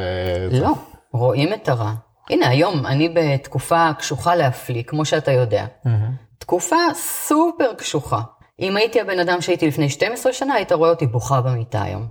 לא, 0.51 0.73
רואים 1.13 1.53
את 1.53 1.69
הרע. 1.69 1.93
הנה, 2.29 2.49
היום 2.49 2.85
אני 2.85 3.09
בתקופה 3.09 3.89
קשוחה 3.99 4.35
להפליא, 4.35 4.83
כמו 4.83 5.05
שאתה 5.05 5.31
יודע. 5.31 5.65
Mm-hmm. 5.65 5.89
תקופה 6.39 6.75
סופר 6.93 7.73
קשוחה. 7.77 8.21
אם 8.59 8.77
הייתי 8.77 9.01
הבן 9.01 9.19
אדם 9.19 9.41
שהייתי 9.41 9.67
לפני 9.67 9.89
12 9.89 10.33
שנה, 10.33 10.53
היית 10.53 10.71
רואה 10.71 10.89
אותי 10.89 11.07
בוכה 11.07 11.41
במיטה 11.41 11.81
היום. 11.81 12.07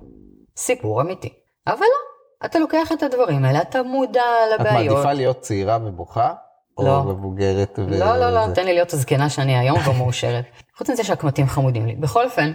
סיפור 0.57 1.01
אמיתי. 1.01 1.33
אבל 1.67 1.77
לא, 1.81 2.47
אתה 2.47 2.59
לוקח 2.59 2.93
את 2.93 3.03
הדברים 3.03 3.45
האלה, 3.45 3.63
אתה 3.63 3.83
מודע 3.83 4.23
לבעיות. 4.55 4.87
את 4.87 4.93
מעדיפה 4.93 5.13
להיות 5.13 5.41
צעירה 5.41 5.79
ובוכה? 5.85 6.33
לא. 6.79 6.97
או 6.97 7.05
מבוגרת 7.05 7.79
ו... 7.79 7.99
לא, 7.99 8.17
לא, 8.17 8.31
לא, 8.31 8.55
תן 8.55 8.65
לי 8.65 8.75
להיות 8.75 8.93
הזקנה 8.93 9.31
שאני 9.31 9.59
היום 9.59 9.79
ומאושרת. 9.89 10.45
חוץ 10.79 10.91
מזה 10.91 11.05
שהקמטים 11.05 11.47
חמודים 11.47 11.87
לי. 11.87 11.95
בכל 11.95 12.25
אופן, 12.25 12.53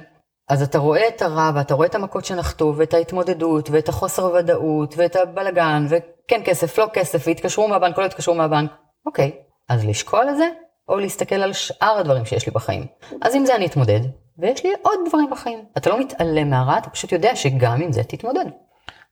אז 0.49 0.61
אתה 0.61 0.77
רואה 0.77 1.07
את 1.07 1.21
הרע, 1.21 1.51
ואתה 1.55 1.73
רואה 1.73 1.87
את 1.87 1.95
המכות 1.95 2.25
שנחתו, 2.25 2.73
ואת 2.77 2.93
ההתמודדות, 2.93 3.69
ואת 3.69 3.89
החוסר 3.89 4.25
ודאות, 4.25 4.93
ואת 4.97 5.15
הבלגן, 5.15 5.85
וכן 5.89 6.41
כסף, 6.45 6.77
לא 6.77 6.87
כסף, 6.93 7.27
והתקשרו 7.27 7.67
מהבנק, 7.67 7.97
לא 7.97 8.05
התקשרו 8.05 8.35
מהבנק. 8.35 8.71
אוקיי, 9.05 9.31
אז 9.69 9.85
לשקול 9.85 10.29
על 10.29 10.35
זה, 10.35 10.49
או 10.89 10.99
להסתכל 10.99 11.35
על 11.35 11.53
שאר 11.53 11.97
הדברים 11.99 12.25
שיש 12.25 12.45
לי 12.45 12.51
בחיים. 12.51 12.85
אז 13.21 13.35
עם 13.35 13.45
זה 13.45 13.55
אני 13.55 13.65
אתמודד, 13.65 13.99
ויש 14.37 14.63
לי 14.63 14.73
עוד 14.81 14.99
דברים 15.09 15.29
בחיים. 15.29 15.65
אתה 15.77 15.89
לא 15.89 15.99
מתעלם 15.99 16.49
מהרע, 16.49 16.77
אתה 16.77 16.89
פשוט 16.89 17.11
יודע 17.11 17.35
שגם 17.35 17.81
עם 17.81 17.91
זה 17.91 18.03
תתמודד. 18.03 18.45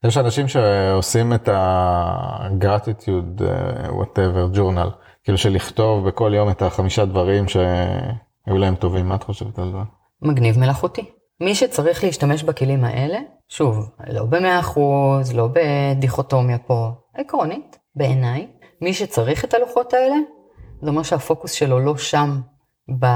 יש 0.04 0.16
אנשים 0.16 0.48
שעושים 0.48 1.32
את 1.32 1.48
ה-gratitude, 1.48 3.40
uh, 3.40 3.90
whatever, 3.90 4.56
journal, 4.56 4.90
כאילו 5.24 5.38
של 5.38 5.50
לכתוב 5.52 6.08
בכל 6.08 6.32
יום 6.34 6.50
את 6.50 6.62
החמישה 6.62 7.04
דברים 7.04 7.48
שהיו 7.48 8.58
להם 8.58 8.74
טובים, 8.74 9.08
מה 9.08 9.14
את 9.14 9.22
חושבת 9.22 9.58
על 9.58 9.72
זה? 9.72 9.78
מגניב 10.22 10.58
מלאכותי. 10.58 11.10
מי 11.40 11.54
שצריך 11.54 12.04
להשתמש 12.04 12.42
בכלים 12.42 12.84
האלה, 12.84 13.18
שוב, 13.48 13.90
לא 14.08 14.24
במאה 14.24 14.60
אחוז, 14.60 15.34
לא 15.34 15.48
בדיכוטומיה 15.52 16.58
פה, 16.58 16.88
עקרונית, 17.14 17.78
בעיניי, 17.94 18.46
מי 18.80 18.94
שצריך 18.94 19.44
את 19.44 19.54
הלוחות 19.54 19.94
האלה, 19.94 20.16
זה 20.82 20.90
אומר 20.90 21.02
שהפוקוס 21.02 21.52
שלו 21.52 21.80
לא 21.80 21.96
שם, 21.96 22.40
ב, 22.98 23.06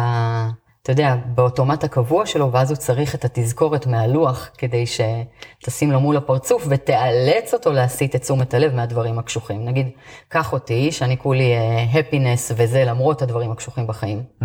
אתה 0.85 0.93
יודע, 0.93 1.17
באוטומט 1.27 1.85
הקבוע 1.85 2.27
שלו, 2.27 2.53
ואז 2.53 2.71
הוא 2.71 2.77
צריך 2.77 3.15
את 3.15 3.25
התזכורת 3.25 3.87
מהלוח 3.87 4.51
כדי 4.59 4.85
שתשים 4.87 5.93
לו 5.93 6.01
מול 6.01 6.17
הפרצוף 6.17 6.67
ותאלץ 6.69 7.55
אותו 7.55 7.73
להסיט 7.73 8.15
את 8.15 8.21
תשומת 8.21 8.55
הלב 8.55 8.75
מהדברים 8.75 9.19
הקשוחים. 9.19 9.65
נגיד, 9.65 9.89
קח 10.29 10.53
אותי, 10.53 10.93
שאני 10.93 11.19
כולי 11.19 11.53
הפינס 11.95 12.51
uh, 12.51 12.55
וזה 12.57 12.85
למרות 12.85 13.23
הדברים 13.23 13.51
הקשוחים 13.51 13.87
בחיים. 13.87 14.23
Mm-hmm. 14.43 14.45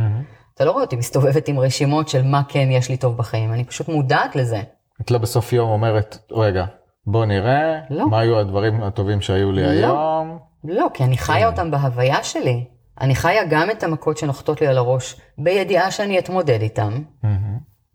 אתה 0.56 0.66
לא 0.66 0.72
רואה 0.72 0.84
אותי 0.84 0.96
מסתובבת 0.96 1.48
עם 1.48 1.60
רשימות 1.60 2.10
של 2.10 2.24
מה 2.24 2.42
כן 2.48 2.72
יש 2.72 2.90
לי 2.90 2.98
טוב 2.98 3.18
בחיים, 3.18 3.54
אני 3.54 3.66
פשוט 3.66 3.88
מודעת 3.88 4.36
לזה. 4.36 4.62
את 5.02 5.12
לא 5.12 5.18
בסוף 5.18 5.54
יום 5.54 5.70
אומרת, 5.70 6.18
רגע, 6.32 6.66
בוא 7.06 7.26
נראה, 7.26 7.80
לא. 7.90 8.10
מה 8.10 8.20
היו 8.20 8.40
הדברים 8.40 8.84
הטובים 8.84 9.22
שהיו 9.22 9.52
לי 9.52 9.64
לא. 9.64 9.70
היום. 9.70 10.38
לא, 10.64 10.88
כי 10.94 11.04
אני 11.04 11.18
חיה. 11.18 11.48
אותם 11.48 11.72
בהוויה 11.72 12.24
שלי. 12.24 12.66
אני 13.02 13.16
חיה 13.16 13.44
גם 13.50 13.72
את 13.72 13.84
המכות 13.84 14.18
שנוחתות 14.18 14.62
לי 14.62 14.68
על 14.68 14.78
הראש, 14.78 15.16
בידיעה 15.38 15.92
שאני 15.92 16.20
אתמודד 16.20 16.62
איתם, 16.62 16.94
mm-hmm. 17.24 17.28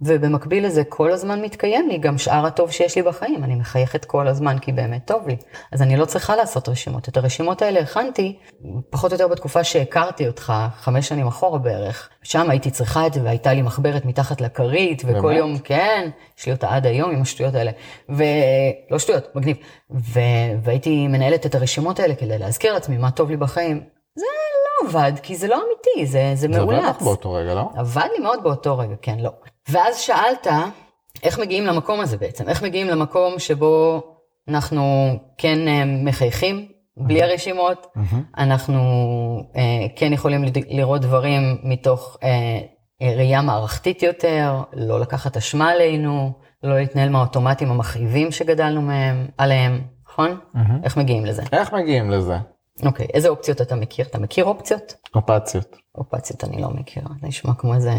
ובמקביל 0.00 0.66
לזה 0.66 0.84
כל 0.84 1.12
הזמן 1.12 1.42
מתקיים 1.42 1.88
לי 1.88 1.98
גם 1.98 2.18
שאר 2.18 2.46
הטוב 2.46 2.70
שיש 2.70 2.96
לי 2.96 3.02
בחיים. 3.02 3.44
אני 3.44 3.54
מחייכת 3.54 4.04
כל 4.04 4.28
הזמן 4.28 4.58
כי 4.58 4.72
באמת 4.72 5.06
טוב 5.06 5.28
לי. 5.28 5.36
אז 5.72 5.82
אני 5.82 5.96
לא 5.96 6.04
צריכה 6.04 6.36
לעשות 6.36 6.68
רשימות. 6.68 7.08
את 7.08 7.16
הרשימות 7.16 7.62
האלה 7.62 7.80
הכנתי 7.80 8.38
פחות 8.90 9.12
או 9.12 9.14
יותר 9.14 9.28
בתקופה 9.28 9.64
שהכרתי 9.64 10.26
אותך, 10.26 10.52
חמש 10.76 11.08
שנים 11.08 11.26
אחורה 11.26 11.58
בערך. 11.58 12.08
שם 12.22 12.50
הייתי 12.50 12.70
צריכה 12.70 13.06
את 13.06 13.14
זה 13.14 13.22
והייתה 13.22 13.52
לי 13.52 13.62
מחברת 13.62 14.04
מתחת 14.04 14.40
לכרית, 14.40 15.02
וכל 15.06 15.20
באמת? 15.20 15.38
יום, 15.38 15.58
כן, 15.58 16.10
יש 16.38 16.46
לי 16.46 16.52
אותה 16.52 16.68
עד 16.68 16.86
היום 16.86 17.10
עם 17.10 17.22
השטויות 17.22 17.54
האלה. 17.54 17.70
ולא 18.08 18.98
שטויות, 18.98 19.36
מגניב. 19.36 19.56
ו... 19.90 20.20
והייתי 20.62 21.08
מנהלת 21.08 21.46
את 21.46 21.54
הרשימות 21.54 22.00
האלה 22.00 22.14
כדי 22.14 22.38
להזכיר 22.38 22.74
לעצמי 22.74 22.96
מה 22.96 23.10
טוב 23.10 23.30
לי 23.30 23.36
בחיים. 23.36 23.93
זה 24.90 24.98
עבד, 24.98 25.12
כי 25.22 25.36
זה 25.36 25.48
לא 25.48 25.54
אמיתי, 25.56 26.06
זה, 26.06 26.32
זה 26.34 26.48
מאולץ. 26.48 26.80
זה 26.80 26.88
עבד 26.88 26.96
לך 26.96 27.02
באותו 27.02 27.32
רגע, 27.32 27.54
לא? 27.54 27.70
עבד 27.74 28.08
לי 28.12 28.18
מאוד 28.18 28.42
באותו 28.42 28.78
רגע, 28.78 28.94
כן, 29.02 29.18
לא. 29.18 29.30
ואז 29.68 29.98
שאלת, 29.98 30.46
איך 31.22 31.38
מגיעים 31.38 31.66
למקום 31.66 32.00
הזה 32.00 32.16
בעצם? 32.16 32.48
איך 32.48 32.62
מגיעים 32.62 32.86
למקום 32.86 33.38
שבו 33.38 34.02
אנחנו 34.48 35.08
כן 35.38 35.68
אה, 35.68 35.82
מחייכים, 35.86 36.66
בלי 36.96 37.22
הרשימות, 37.22 37.86
אנחנו 38.38 38.80
אה, 39.56 39.86
כן 39.96 40.12
יכולים 40.12 40.44
לראות 40.68 41.00
דברים 41.00 41.58
מתוך 41.62 42.16
אה, 42.22 42.58
ראייה 43.02 43.42
מערכתית 43.42 44.02
יותר, 44.02 44.62
לא 44.72 45.00
לקחת 45.00 45.36
אשמה 45.36 45.70
עלינו, 45.70 46.32
לא 46.62 46.78
להתנהל 46.78 47.08
מהאוטומטים 47.08 47.70
המכאיבים 47.70 48.30
שגדלנו 48.30 48.82
מהם, 48.82 49.26
עליהם, 49.38 49.80
נכון? 50.08 50.38
איך 50.84 50.96
מגיעים 50.96 51.26
לזה? 51.26 51.42
איך 51.52 51.72
מגיעים 51.72 52.10
לזה? 52.10 52.36
אוקיי, 52.82 53.06
איזה 53.14 53.28
אופציות 53.28 53.60
אתה 53.60 53.74
מכיר? 53.74 54.06
אתה 54.06 54.18
מכיר 54.18 54.44
אופציות? 54.44 54.94
אופציות. 55.14 55.76
אופציות 55.94 56.44
אני 56.44 56.62
לא 56.62 56.70
מכיר, 56.70 57.02
זה 57.20 57.26
נשמע 57.26 57.54
כמו 57.54 57.74
איזה 57.74 57.92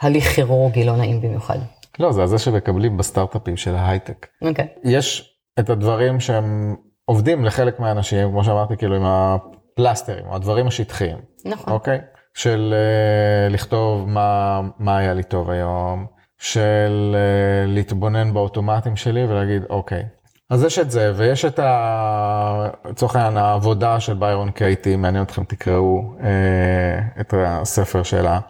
הליך 0.00 0.24
כירורגי 0.24 0.84
לא 0.84 0.96
נעים 0.96 1.20
במיוחד. 1.20 1.58
לא, 1.98 2.12
זה 2.12 2.26
זה 2.26 2.38
שמקבלים 2.38 2.96
בסטארט-אפים 2.96 3.56
של 3.56 3.74
ההייטק. 3.74 4.26
אוקיי. 4.42 4.66
יש 4.84 5.36
את 5.58 5.70
הדברים 5.70 6.20
שהם 6.20 6.76
עובדים 7.04 7.44
לחלק 7.44 7.80
מהאנשים, 7.80 8.30
כמו 8.30 8.44
שאמרתי, 8.44 8.76
כאילו 8.76 8.96
עם 8.96 9.04
הפלסטרים, 9.04 10.26
או 10.26 10.34
הדברים 10.34 10.66
השטחיים. 10.66 11.18
נכון. 11.44 11.72
אוקיי? 11.72 11.98
של 12.34 12.74
uh, 12.74 13.52
לכתוב 13.52 14.08
מה, 14.08 14.60
מה 14.78 14.98
היה 14.98 15.14
לי 15.14 15.22
טוב 15.22 15.50
היום, 15.50 16.06
של 16.38 17.16
uh, 17.16 17.70
להתבונן 17.70 18.34
באוטומטים 18.34 18.96
שלי 18.96 19.24
ולהגיד, 19.24 19.62
אוקיי, 19.70 20.04
אז 20.50 20.64
יש 20.64 20.78
את 20.78 20.90
זה, 20.90 21.12
ויש 21.16 21.44
את 21.44 21.58
ה... 21.58 22.70
לצורך 22.84 23.16
העניין 23.16 23.36
העבודה 23.36 24.00
של 24.00 24.14
ביירון 24.14 24.50
קייטי, 24.50 24.96
מעניין 24.96 25.24
אתכם 25.24 25.44
תקראו 25.44 26.14
אה, 26.20 27.20
את 27.20 27.34
הספר 27.36 28.02
שלה, 28.02 28.40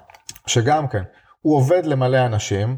שגם 0.46 0.88
כן, 0.88 1.02
הוא 1.40 1.56
עובד 1.56 1.86
למלא 1.86 2.26
אנשים, 2.26 2.76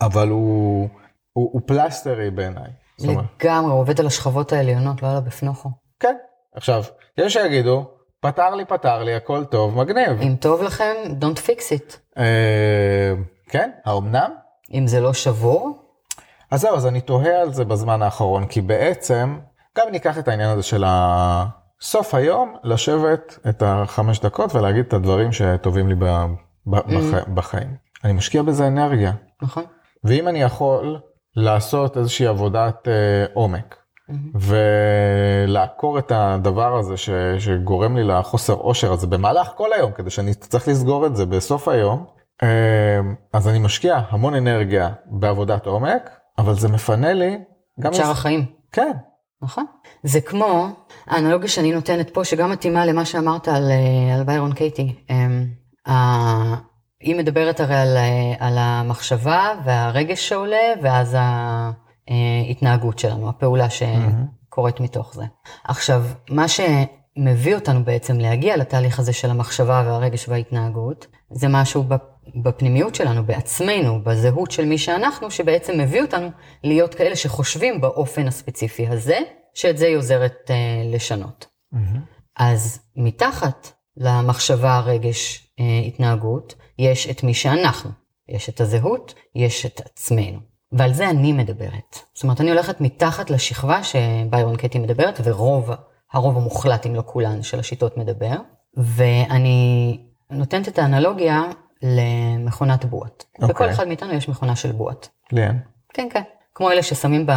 אבל 0.00 0.28
הוא, 0.28 0.88
הוא, 1.32 1.50
הוא 1.52 1.60
פלסטרי 1.66 2.30
בעיניי. 2.30 2.70
לגמרי, 2.98 3.70
הוא 3.70 3.80
עובד 3.80 4.00
על 4.00 4.06
השכבות 4.06 4.52
העליונות, 4.52 5.02
לא 5.02 5.10
על 5.10 5.16
הבפנוכו. 5.16 5.70
כן, 6.00 6.14
עכשיו, 6.54 6.84
יש 7.18 7.32
שיגידו, 7.32 7.90
פתר 8.20 8.54
לי, 8.54 8.64
פתר 8.64 9.02
לי, 9.02 9.14
הכל 9.14 9.44
טוב, 9.44 9.76
מגניב. 9.76 10.20
אם 10.22 10.36
טוב 10.40 10.62
לכם, 10.62 10.94
don't 11.20 11.38
fix 11.38 11.60
it. 11.60 11.96
אה, 12.18 13.12
כן, 13.48 13.70
האומנם? 13.84 14.30
אם 14.74 14.86
זה 14.86 15.00
לא 15.00 15.12
שבור, 15.12 15.83
אז 16.54 16.60
זהו, 16.60 16.76
אז 16.76 16.86
אני 16.86 17.00
תוהה 17.00 17.40
על 17.40 17.52
זה 17.52 17.64
בזמן 17.64 18.02
האחרון, 18.02 18.46
כי 18.46 18.60
בעצם, 18.60 19.38
גם 19.78 19.86
ניקח 19.90 20.18
את 20.18 20.28
העניין 20.28 20.50
הזה 20.50 20.62
של 20.62 20.84
סוף 21.80 22.14
היום, 22.14 22.54
לשבת 22.64 23.38
את 23.48 23.62
החמש 23.66 24.20
דקות 24.20 24.54
ולהגיד 24.54 24.84
את 24.88 24.92
הדברים 24.92 25.32
שטובים 25.32 25.88
לי 25.88 25.94
mm. 25.94 27.30
בחיים. 27.34 27.76
אני 28.04 28.12
משקיע 28.12 28.42
בזה 28.42 28.66
אנרגיה. 28.66 29.12
נכון. 29.42 29.64
ואם 30.04 30.28
אני 30.28 30.42
יכול 30.42 30.98
לעשות 31.36 31.96
איזושהי 31.96 32.26
עבודת 32.26 32.88
אה, 32.88 33.26
עומק, 33.34 33.76
mm-hmm. 34.10 34.38
ולעקור 35.46 35.98
את 35.98 36.12
הדבר 36.14 36.76
הזה 36.76 36.96
ש, 36.96 37.10
שגורם 37.38 37.96
לי 37.96 38.04
לחוסר 38.04 38.52
עושר 38.52 38.92
הזה 38.92 39.06
במהלך 39.06 39.50
כל 39.56 39.72
היום, 39.72 39.92
כדי 39.92 40.10
שאני 40.10 40.34
צריך 40.34 40.68
לסגור 40.68 41.06
את 41.06 41.16
זה 41.16 41.26
בסוף 41.26 41.68
היום, 41.68 42.04
אה, 42.42 43.00
אז 43.32 43.48
אני 43.48 43.58
משקיע 43.58 44.00
המון 44.08 44.34
אנרגיה 44.34 44.90
בעבודת 45.06 45.66
עומק, 45.66 46.10
אבל 46.38 46.54
זה 46.54 46.68
מפנה 46.68 47.12
לי 47.12 47.38
גם... 47.80 47.90
את 47.90 47.96
שאר 47.96 48.10
החיים. 48.10 48.46
כן. 48.72 48.92
נכון. 49.42 49.64
זה 50.02 50.20
כמו 50.20 50.68
האנלוגיה 51.06 51.48
שאני 51.48 51.72
נותנת 51.72 52.10
פה, 52.10 52.24
שגם 52.24 52.50
מתאימה 52.50 52.86
למה 52.86 53.04
שאמרת 53.04 53.48
על, 53.48 53.70
אה, 53.70 54.14
על 54.14 54.24
ביירון 54.24 54.52
קייטי. 54.52 54.94
אמ, 55.10 55.46
היא 57.00 57.16
מדברת 57.16 57.60
הרי 57.60 57.74
על, 57.74 57.96
אה, 57.96 58.34
על 58.46 58.58
המחשבה 58.58 59.52
והרגש 59.64 60.28
שעולה, 60.28 60.72
ואז 60.82 61.16
ההתנהגות 62.48 62.98
שלנו, 62.98 63.28
הפעולה 63.28 63.66
שקורית 63.70 64.80
מתוך 64.80 65.14
זה. 65.14 65.24
עכשיו, 65.64 66.04
מה 66.30 66.46
שמביא 66.48 67.54
אותנו 67.54 67.84
בעצם 67.84 68.18
להגיע 68.18 68.56
לתהליך 68.56 68.98
הזה 68.98 69.12
של 69.12 69.30
המחשבה 69.30 69.82
והרגש 69.86 70.28
וההתנהגות, 70.28 71.06
זה 71.30 71.48
משהו 71.48 71.84
בפנימיות 72.34 72.94
שלנו, 72.94 73.26
בעצמנו, 73.26 74.02
בזהות 74.02 74.50
של 74.50 74.64
מי 74.64 74.78
שאנחנו, 74.78 75.30
שבעצם 75.30 75.80
מביא 75.80 76.02
אותנו 76.02 76.28
להיות 76.64 76.94
כאלה 76.94 77.16
שחושבים 77.16 77.80
באופן 77.80 78.28
הספציפי 78.28 78.86
הזה, 78.86 79.18
שאת 79.54 79.78
זה 79.78 79.86
היא 79.86 79.96
עוזרת 79.96 80.50
אה, 80.50 80.82
לשנות. 80.84 81.46
Mm-hmm. 81.74 81.98
אז 82.36 82.80
מתחת 82.96 83.72
למחשבה, 83.96 84.80
רגש, 84.80 85.48
אה, 85.60 85.64
התנהגות, 85.86 86.54
יש 86.78 87.10
את 87.10 87.22
מי 87.22 87.34
שאנחנו. 87.34 87.90
יש 88.28 88.48
את 88.48 88.60
הזהות, 88.60 89.14
יש 89.34 89.66
את 89.66 89.80
עצמנו. 89.84 90.38
ועל 90.72 90.92
זה 90.92 91.10
אני 91.10 91.32
מדברת. 91.32 91.98
זאת 92.14 92.22
אומרת, 92.22 92.40
אני 92.40 92.50
הולכת 92.50 92.80
מתחת 92.80 93.30
לשכבה 93.30 93.82
שביירון 93.84 94.56
קטי 94.56 94.78
מדברת, 94.78 95.20
ורוב, 95.24 95.70
הרוב 96.12 96.36
המוחלט, 96.36 96.86
אם 96.86 96.94
לא 96.94 97.02
כולן, 97.06 97.42
של 97.42 97.60
השיטות 97.60 97.96
מדבר. 97.96 98.36
ואני 98.76 99.98
נותנת 100.30 100.68
את 100.68 100.78
האנלוגיה 100.78 101.42
למכונת 101.84 102.84
בועות. 102.84 103.24
Okay. 103.24 103.42
אוקיי. 103.42 103.48
בכל 103.48 103.70
אחד 103.70 103.88
מאיתנו 103.88 104.12
יש 104.12 104.28
מכונה 104.28 104.56
של 104.56 104.72
בועות. 104.72 105.08
אין. 105.36 105.58
כן, 105.94 106.08
כן. 106.10 106.22
כמו 106.54 106.70
אלה 106.70 106.82
ששמים 106.82 107.26
ב... 107.26 107.30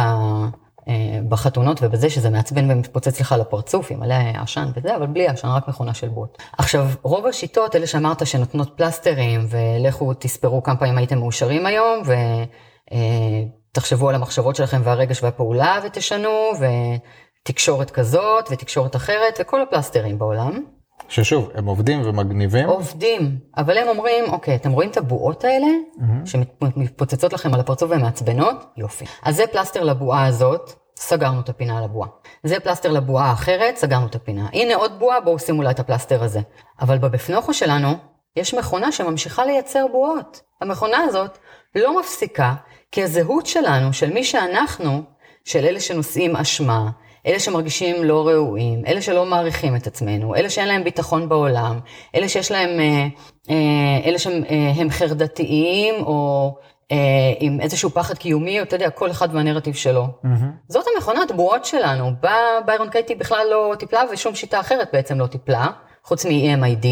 אה, 0.88 1.20
בחתונות 1.28 1.78
ובזה 1.82 2.10
שזה 2.10 2.30
מעצבן 2.30 2.70
ומתפוצץ 2.70 3.20
לך 3.20 3.34
לפרצוף 3.40 3.90
עם 3.90 4.00
מלא 4.00 4.14
עשן 4.34 4.70
וזה, 4.76 4.96
אבל 4.96 5.06
בלי 5.06 5.28
עשן, 5.28 5.48
רק 5.48 5.68
מכונה 5.68 5.94
של 5.94 6.08
בוט. 6.08 6.42
עכשיו, 6.58 6.86
רוב 7.02 7.26
השיטות, 7.26 7.76
אלה 7.76 7.86
שאמרת 7.86 8.26
שנותנות 8.26 8.76
פלסטרים, 8.76 9.46
ולכו 9.48 10.14
תספרו 10.14 10.62
כמה 10.62 10.76
פעמים 10.76 10.98
הייתם 10.98 11.18
מאושרים 11.18 11.66
היום, 11.66 12.02
ותחשבו 13.72 14.04
אה, 14.04 14.10
על 14.10 14.14
המחשבות 14.14 14.56
שלכם 14.56 14.80
והרגש 14.84 15.22
והפעולה 15.22 15.80
ותשנו, 15.86 16.50
ותקשורת 17.44 17.90
כזאת 17.90 18.48
ותקשורת 18.50 18.96
אחרת, 18.96 19.38
וכל 19.40 19.62
הפלסטרים 19.62 20.18
בעולם. 20.18 20.64
ששוב, 21.08 21.50
הם 21.54 21.66
עובדים 21.66 22.02
ומגניבים. 22.04 22.68
עובדים, 22.68 23.38
אבל 23.56 23.78
הם 23.78 23.88
אומרים, 23.88 24.24
אוקיי, 24.24 24.54
אתם 24.56 24.72
רואים 24.72 24.90
את 24.90 24.96
הבועות 24.96 25.44
האלה, 25.44 25.66
mm-hmm. 25.66 26.26
שמתפוצצות 26.26 27.32
לכם 27.32 27.54
על 27.54 27.60
הפרצוף 27.60 27.90
ומעצבנות? 27.90 28.64
יופי. 28.76 29.04
אז 29.22 29.36
זה 29.36 29.46
פלסטר 29.52 29.84
לבועה 29.84 30.26
הזאת, 30.26 30.72
סגרנו 30.96 31.40
את 31.40 31.48
הפינה 31.48 31.78
על 31.78 31.84
הבועה. 31.84 32.08
זה 32.44 32.60
פלסטר 32.60 32.92
לבועה 32.92 33.30
האחרת, 33.30 33.76
סגרנו 33.76 34.06
את 34.06 34.14
הפינה. 34.14 34.48
הנה 34.52 34.74
עוד 34.74 34.98
בועה, 34.98 35.20
בואו 35.20 35.38
שימו 35.38 35.62
לה 35.62 35.70
את 35.70 35.80
הפלסטר 35.80 36.22
הזה. 36.22 36.40
אבל 36.80 36.98
בבפנוכו 36.98 37.54
שלנו, 37.54 37.94
יש 38.36 38.54
מכונה 38.54 38.92
שממשיכה 38.92 39.44
לייצר 39.44 39.86
בועות. 39.92 40.40
המכונה 40.60 40.98
הזאת 40.98 41.38
לא 41.74 42.00
מפסיקה, 42.00 42.54
כי 42.92 43.02
הזהות 43.02 43.46
שלנו, 43.46 43.92
של 43.92 44.12
מי 44.12 44.24
שאנחנו, 44.24 45.02
של 45.44 45.64
אלה 45.64 45.80
שנושאים 45.80 46.36
אשמה, 46.36 46.88
אלה 47.28 47.40
שמרגישים 47.40 48.04
לא 48.04 48.28
ראויים, 48.28 48.86
אלה 48.86 49.02
שלא 49.02 49.26
מעריכים 49.26 49.76
את 49.76 49.86
עצמנו, 49.86 50.34
אלה 50.34 50.50
שאין 50.50 50.68
להם 50.68 50.84
ביטחון 50.84 51.28
בעולם, 51.28 51.80
אלה 52.14 52.28
שיש 52.28 52.50
להם, 52.50 52.80
אה, 52.80 53.06
אה, 53.50 54.04
אלה 54.04 54.18
שהם 54.18 54.42
אה, 54.50 54.90
חרדתיים 54.90 55.94
או 55.94 56.54
עם 57.40 57.60
איזשהו 57.60 57.90
פחד 57.90 58.18
קיומי, 58.18 58.62
אתה 58.62 58.76
יודע, 58.76 58.90
כל 58.90 59.10
אחד 59.10 59.28
והנרטיב 59.32 59.74
שלו. 59.74 60.06
Mm-hmm. 60.06 60.28
זאת 60.68 60.84
המכונת 60.94 61.32
בועות 61.32 61.64
שלנו. 61.64 62.10
בא 62.20 62.36
ביירון 62.66 62.90
קייטי 62.90 63.14
בכלל 63.14 63.46
לא 63.50 63.74
טיפלה 63.78 64.02
ושום 64.12 64.34
שיטה 64.34 64.60
אחרת 64.60 64.88
בעצם 64.92 65.18
לא 65.20 65.26
טיפלה, 65.26 65.66
חוץ 66.04 66.26
מ-EMID, 66.26 66.86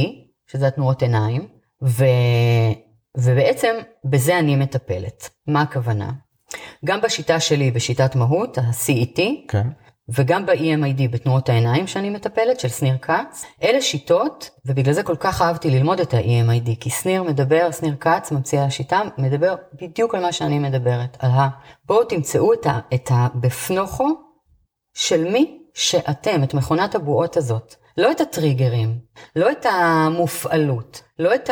שזה 0.47 0.67
התנועות 0.67 1.03
עיניים, 1.03 1.49
ו... 1.85 2.05
ובעצם 3.19 3.75
בזה 4.05 4.39
אני 4.39 4.57
מטפלת. 4.57 5.31
מה 5.47 5.63
הכוונה? 5.63 6.11
גם 6.85 7.01
בשיטה 7.01 7.41
שלי, 7.41 7.71
בשיטת 7.71 8.17
מהות, 8.17 8.59
ה-CET, 8.59 9.21
כן. 9.49 9.67
וגם 10.09 10.47
ב-EMID, 10.47 11.09
בתנועות 11.11 11.49
העיניים 11.49 11.87
שאני 11.87 12.11
מטפלת, 12.11 12.61
של 12.61 12.69
שניר 12.69 12.99
כץ, 12.99 13.45
אלה 13.63 13.83
שיטות, 13.83 14.51
ובגלל 14.67 14.95
זה 14.95 15.03
כל 15.03 15.17
כך 15.17 15.43
אהבתי 15.43 15.71
ללמוד 15.71 16.01
את 16.01 16.15
ה-EMID, 16.15 16.71
כי 16.81 16.91
שניר 16.91 17.23
מדבר, 17.23 17.71
שניר 17.71 17.97
כץ, 18.01 18.33
ממציא 18.33 18.61
השיטה, 18.61 19.03
מדבר 19.19 19.55
בדיוק 19.83 20.15
על 20.15 20.23
מה 20.23 20.33
שאני 20.33 20.59
מדברת, 20.59 21.17
על 21.21 21.31
ה... 21.31 21.49
בואו 21.85 22.05
תמצאו 22.05 22.53
את, 22.53 22.67
ה... 22.67 22.79
את 22.95 23.11
הבפנוכו 23.13 24.09
של 24.95 25.33
מי 25.33 25.59
שאתם, 25.75 26.43
את 26.45 26.55
מכונת 26.55 26.95
הבועות 26.95 27.37
הזאת. 27.37 27.75
לא 27.99 28.11
את 28.11 28.21
הטריגרים, 28.21 28.99
לא 29.37 29.51
את 29.53 29.67
המופעלות, 29.67 31.03
לא 31.19 31.35
את 31.35 31.51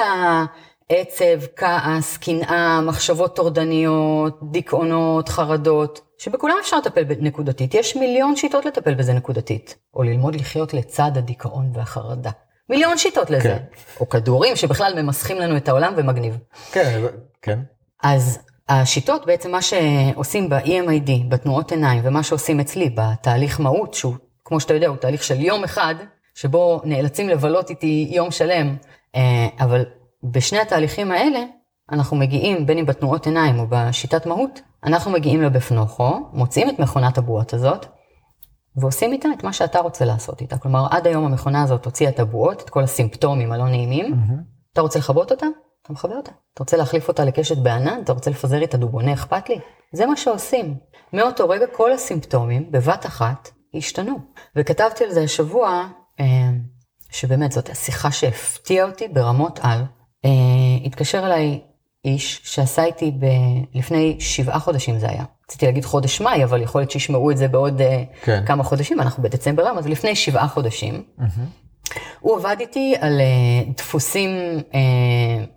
העצב, 0.91 1.47
כעס, 1.57 2.17
קנאה, 2.17 2.81
מחשבות 2.81 3.37
טורדניות, 3.37 4.39
דיכאונות, 4.51 5.29
חרדות. 5.29 6.01
שבכולם 6.19 6.55
אפשר 6.61 6.79
לטפל 6.79 7.05
נקודתית. 7.21 7.75
יש 7.75 7.97
מיליון 7.97 8.37
שיטות 8.37 8.65
לטפל 8.65 8.95
בזה 8.95 9.13
נקודתית. 9.13 9.77
או 9.95 10.03
ללמוד 10.03 10.35
לחיות 10.35 10.75
לצד 10.75 11.11
הדיכאון 11.15 11.71
והחרדה. 11.75 12.31
מיליון 12.71 12.99
שיטות 12.99 13.31
לזה. 13.31 13.43
כן. 13.43 13.59
או 14.01 14.09
כדורים 14.09 14.57
שבכלל 14.57 15.03
ממסכים 15.03 15.39
לנו 15.39 15.57
את 15.57 15.69
העולם 15.69 15.95
ומגניב. 15.97 16.39
כן, 16.73 17.07
כן. 17.43 17.59
אז 18.03 18.39
השיטות, 18.69 19.27
בעצם 19.27 19.51
מה 19.51 19.63
שעושים 19.63 20.49
ב-EMID, 20.49 21.11
בתנועות 21.29 21.73
עיניים, 21.73 22.01
ומה 22.05 22.23
שעושים 22.23 22.61
אצלי 22.61 22.91
בתהליך 22.95 23.61
מהות, 23.61 23.95
שהוא, 23.95 24.15
כמו 24.45 24.61
שאתה 24.61 24.75
יודע, 24.75 24.89
הוא 24.89 24.97
תהליך 24.97 25.25
של 25.25 25.41
יום 25.41 25.65
אחד, 25.65 25.95
שבו 26.35 26.81
נאלצים 26.85 27.29
לבלות 27.29 27.71
איתי 27.71 28.09
יום 28.11 28.31
שלם, 28.31 28.77
אה, 29.17 29.49
אבל 29.61 29.85
בשני 30.25 30.59
התהליכים 30.59 31.13
האלה, 31.13 31.45
אנחנו 31.93 32.17
מגיעים, 32.17 32.67
בין 32.67 32.79
אם 32.79 32.87
בתנועות 32.87 33.27
עיניים 33.27 33.59
או 33.59 33.67
בשיטת 33.69 34.27
מהות, 34.27 34.61
אנחנו 34.85 35.11
מגיעים 35.11 35.43
לבפנוכו, 35.43 36.29
מוצאים 36.33 36.71
את 36.71 36.79
מכונת 36.79 37.19
הבועות 37.19 37.55
הזאת, 37.55 37.87
ועושים 38.77 39.13
איתה 39.13 39.29
את 39.39 39.45
מה 39.45 39.53
שאתה 39.53 39.79
רוצה 39.79 40.05
לעשות 40.05 40.41
איתה. 40.41 40.59
כלומר, 40.59 40.87
עד 40.91 41.07
היום 41.07 41.25
המכונה 41.25 41.63
הזאת 41.63 41.85
הוציאה 41.85 42.11
את 42.11 42.21
הבועות, 42.21 42.63
את 42.63 42.71
כל 42.71 42.83
הסימפטומים 42.83 43.53
הלא 43.53 43.69
נעימים. 43.69 44.13
Mm-hmm. 44.13 44.73
אתה 44.73 44.81
רוצה 44.81 44.99
לכבות 44.99 45.31
אותה? 45.31 45.47
אתה 45.83 45.93
מכבה 45.93 46.17
אותה. 46.17 46.33
אתה 46.55 46.63
רוצה 46.63 46.77
להחליף 46.77 47.09
אותה 47.09 47.25
לקשת 47.25 47.59
בענן? 47.59 48.01
אתה 48.05 48.13
רוצה 48.13 48.31
לפזר 48.31 48.61
איתה 48.61 48.77
דובוני 48.77 49.15
אכפת 49.15 49.49
לי? 49.49 49.59
זה 49.93 50.07
מה 50.07 50.17
שעושים. 50.17 50.75
מאותו 51.13 51.49
רגע 51.49 51.67
כל 51.67 51.93
הסימפטומים, 51.93 52.71
בבת 52.71 53.07
אחת, 53.07 53.51
השתנו. 53.75 54.19
וכתבתי 54.57 55.05
על 55.05 55.11
זה 55.11 55.21
השבוע, 55.21 55.89
אה, 56.21 56.51
שבאמת 57.11 57.53
זאת 57.53 57.71
השיחה 57.71 58.11
שהפתיעה 58.11 58.87
אותי 58.87 59.09
ברמות 59.09 59.61
על. 59.63 59.85
אה, 60.25 60.31
התקשר 60.85 61.27
אליי 61.27 61.61
איש 62.05 62.41
שעשה 62.45 62.85
איתי 62.85 63.13
ב... 63.19 63.27
לפני 63.75 64.17
שבעה 64.21 64.59
חודשים 64.59 64.99
זה 64.99 65.09
היה. 65.09 65.25
רציתי 65.49 65.67
להגיד 65.67 65.85
חודש 65.85 66.21
מאי, 66.21 66.45
אבל 66.45 66.63
יכול 66.63 66.81
להיות 66.81 66.91
שישמעו 66.91 67.31
את 67.31 67.37
זה 67.37 67.49
בעוד 67.49 67.81
אה, 67.81 68.03
כן. 68.23 68.43
כמה 68.47 68.65
חודשים, 68.65 69.01
אנחנו 69.01 69.23
בדצמבר 69.23 69.79
אז 69.79 69.87
לפני 69.87 70.17
שבעה 70.17 70.49
חודשים. 70.49 71.03
Mm-hmm. 71.19 71.65
הוא 72.21 72.37
עבד 72.37 72.57
איתי 72.61 72.95
על 73.01 73.21
uh, 73.21 73.77
דפוסים 73.77 74.31
uh, 74.71 74.75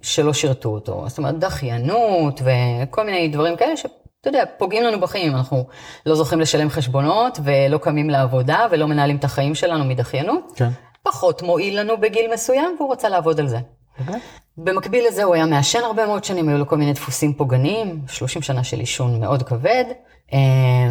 שלא 0.01 0.33
שירתו 0.33 0.69
אותו, 0.69 1.03
זאת 1.07 1.17
אומרת 1.17 1.39
דחיינות 1.39 2.41
וכל 2.41 3.05
מיני 3.05 3.27
דברים 3.27 3.57
כאלה 3.57 3.77
שאתה 3.77 3.95
יודע, 4.25 4.43
פוגעים 4.57 4.83
לנו 4.83 4.99
בחיים, 4.99 5.35
אנחנו 5.35 5.65
לא 6.05 6.15
זוכים 6.15 6.39
לשלם 6.39 6.69
חשבונות 6.69 7.39
ולא 7.43 7.77
קמים 7.77 8.09
לעבודה 8.09 8.67
ולא 8.71 8.87
מנהלים 8.87 9.17
את 9.17 9.23
החיים 9.23 9.55
שלנו 9.55 9.85
מדחיינות. 9.85 10.53
כן. 10.55 10.69
פחות 11.03 11.41
מועיל 11.41 11.79
לנו 11.79 11.97
בגיל 11.97 12.33
מסוים 12.33 12.75
והוא 12.79 12.91
רצה 12.93 13.09
לעבוד 13.09 13.39
על 13.39 13.47
זה. 13.47 13.57
Okay. 13.99 14.11
במקביל 14.57 15.07
לזה 15.07 15.23
הוא 15.23 15.35
היה 15.35 15.45
מעשן 15.45 15.79
הרבה 15.83 16.05
מאוד 16.05 16.23
שנים, 16.23 16.49
היו 16.49 16.57
לו 16.57 16.67
כל 16.67 16.77
מיני 16.77 16.93
דפוסים 16.93 17.33
פוגעניים, 17.33 18.01
30 18.07 18.41
שנה 18.41 18.63
של 18.63 18.79
עישון 18.79 19.19
מאוד 19.19 19.43
כבד, 19.43 19.85
אה, 20.33 20.39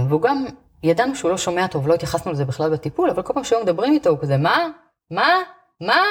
והוא 0.08 0.22
גם, 0.22 0.44
ידענו 0.82 1.14
שהוא 1.14 1.30
לא 1.30 1.38
שומע 1.38 1.66
טוב, 1.66 1.88
לא 1.88 1.94
התייחסנו 1.94 2.32
לזה 2.32 2.44
בכלל 2.44 2.70
בטיפול, 2.70 3.10
אבל 3.10 3.22
כל 3.22 3.32
פעם 3.32 3.44
שהיו 3.44 3.62
מדברים 3.62 3.92
איתו 3.92 4.10
הוא 4.10 4.18
כזה, 4.18 4.36
מה? 4.36 4.68
מה? 5.10 5.28
מה? 5.80 6.02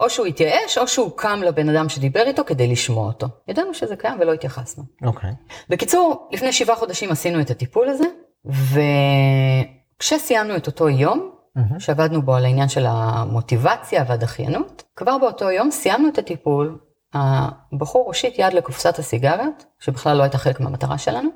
או 0.00 0.10
שהוא 0.10 0.26
התייאש, 0.26 0.78
או 0.78 0.88
שהוא 0.88 1.10
קם 1.16 1.40
לבן 1.44 1.68
אדם 1.68 1.88
שדיבר 1.88 2.22
איתו 2.26 2.44
כדי 2.44 2.66
לשמוע 2.66 3.06
אותו. 3.06 3.26
ידענו 3.48 3.74
שזה 3.74 3.96
קיים 3.96 4.14
ולא 4.20 4.32
התייחסנו. 4.32 4.84
אוקיי. 5.04 5.30
Okay. 5.30 5.64
בקיצור, 5.68 6.28
לפני 6.32 6.52
שבעה 6.52 6.76
חודשים 6.76 7.12
עשינו 7.12 7.40
את 7.40 7.50
הטיפול 7.50 7.88
הזה, 7.88 8.04
וכשסיימנו 9.98 10.56
את 10.56 10.66
אותו 10.66 10.88
יום, 10.88 11.30
mm-hmm. 11.58 11.78
שעבדנו 11.80 12.22
בו 12.22 12.34
על 12.34 12.44
העניין 12.44 12.68
של 12.68 12.84
המוטיבציה 12.88 14.04
והדחיינות, 14.08 14.82
כבר 14.96 15.18
באותו 15.18 15.50
יום 15.50 15.70
סיימנו 15.70 16.08
את 16.08 16.18
הטיפול, 16.18 16.78
הבחור 17.14 18.06
הושיט 18.06 18.34
יד 18.38 18.52
לקופסת 18.52 18.98
הסיגריות, 18.98 19.64
שבכלל 19.78 20.16
לא 20.16 20.22
הייתה 20.22 20.38
חלק 20.38 20.60
מהמטרה 20.60 20.98
שלנו, 20.98 21.28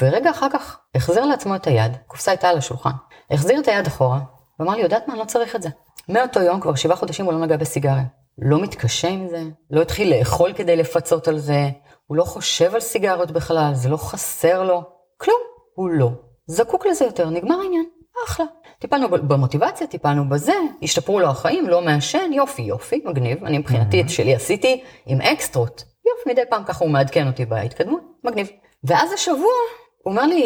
ורגע 0.00 0.30
אחר 0.30 0.46
כך 0.52 0.78
החזיר 0.94 1.24
לעצמו 1.24 1.56
את 1.56 1.66
היד, 1.66 1.96
קופסה 2.06 2.30
הייתה 2.30 2.48
על 2.48 2.58
השולחן, 2.58 2.90
החזיר 3.30 3.60
את 3.60 3.68
היד 3.68 3.86
אחורה, 3.86 4.20
ואמר 4.60 4.74
לי, 4.74 4.82
יודעת 4.82 5.08
מה, 5.08 5.14
אני 5.14 5.20
לא 5.20 5.24
צריך 5.24 5.56
את 5.56 5.62
זה. 5.62 5.68
מאותו 6.08 6.40
יום, 6.40 6.60
כבר 6.60 6.74
שבעה 6.74 6.96
חודשים 6.96 7.24
הוא 7.24 7.32
לא 7.32 7.38
נגע 7.38 7.56
בסיגריה. 7.56 8.04
לא 8.38 8.62
מתקשה 8.62 9.08
עם 9.08 9.28
זה, 9.28 9.42
לא 9.70 9.82
התחיל 9.82 10.18
לאכול 10.18 10.52
כדי 10.52 10.76
לפצות 10.76 11.28
על 11.28 11.38
זה, 11.38 11.70
הוא 12.06 12.16
לא 12.16 12.24
חושב 12.24 12.74
על 12.74 12.80
סיגריות 12.80 13.30
בכלל, 13.30 13.70
זה 13.74 13.88
לא 13.88 13.96
חסר 13.96 14.62
לו, 14.62 14.82
כלום, 15.16 15.40
הוא 15.74 15.90
לא 15.90 16.10
זקוק 16.46 16.86
לזה 16.86 17.04
יותר, 17.04 17.30
נגמר 17.30 17.60
העניין, 17.60 17.84
אחלה. 18.26 18.46
טיפלנו 18.78 19.08
במוטיבציה, 19.08 19.86
טיפלנו 19.86 20.28
בזה, 20.28 20.52
השתפרו 20.82 21.20
לו 21.20 21.28
החיים, 21.28 21.68
לא 21.68 21.80
מעשן, 21.80 22.32
יופי, 22.32 22.62
יופי, 22.62 23.02
מגניב. 23.04 23.44
אני 23.44 23.58
מבחינתי 23.58 24.00
את 24.00 24.10
שלי 24.10 24.34
עשיתי 24.34 24.82
עם 25.06 25.20
אקסטרות, 25.20 25.84
יופי, 26.06 26.30
מדי 26.30 26.42
פעם 26.50 26.64
ככה 26.64 26.84
הוא 26.84 26.92
מעדכן 26.92 27.26
אותי 27.26 27.44
בהתקדמות, 27.44 28.00
מגניב. 28.24 28.48
ואז 28.84 29.12
השבוע, 29.12 29.52
הוא 30.02 30.12
אומר 30.12 30.26
לי, 30.26 30.44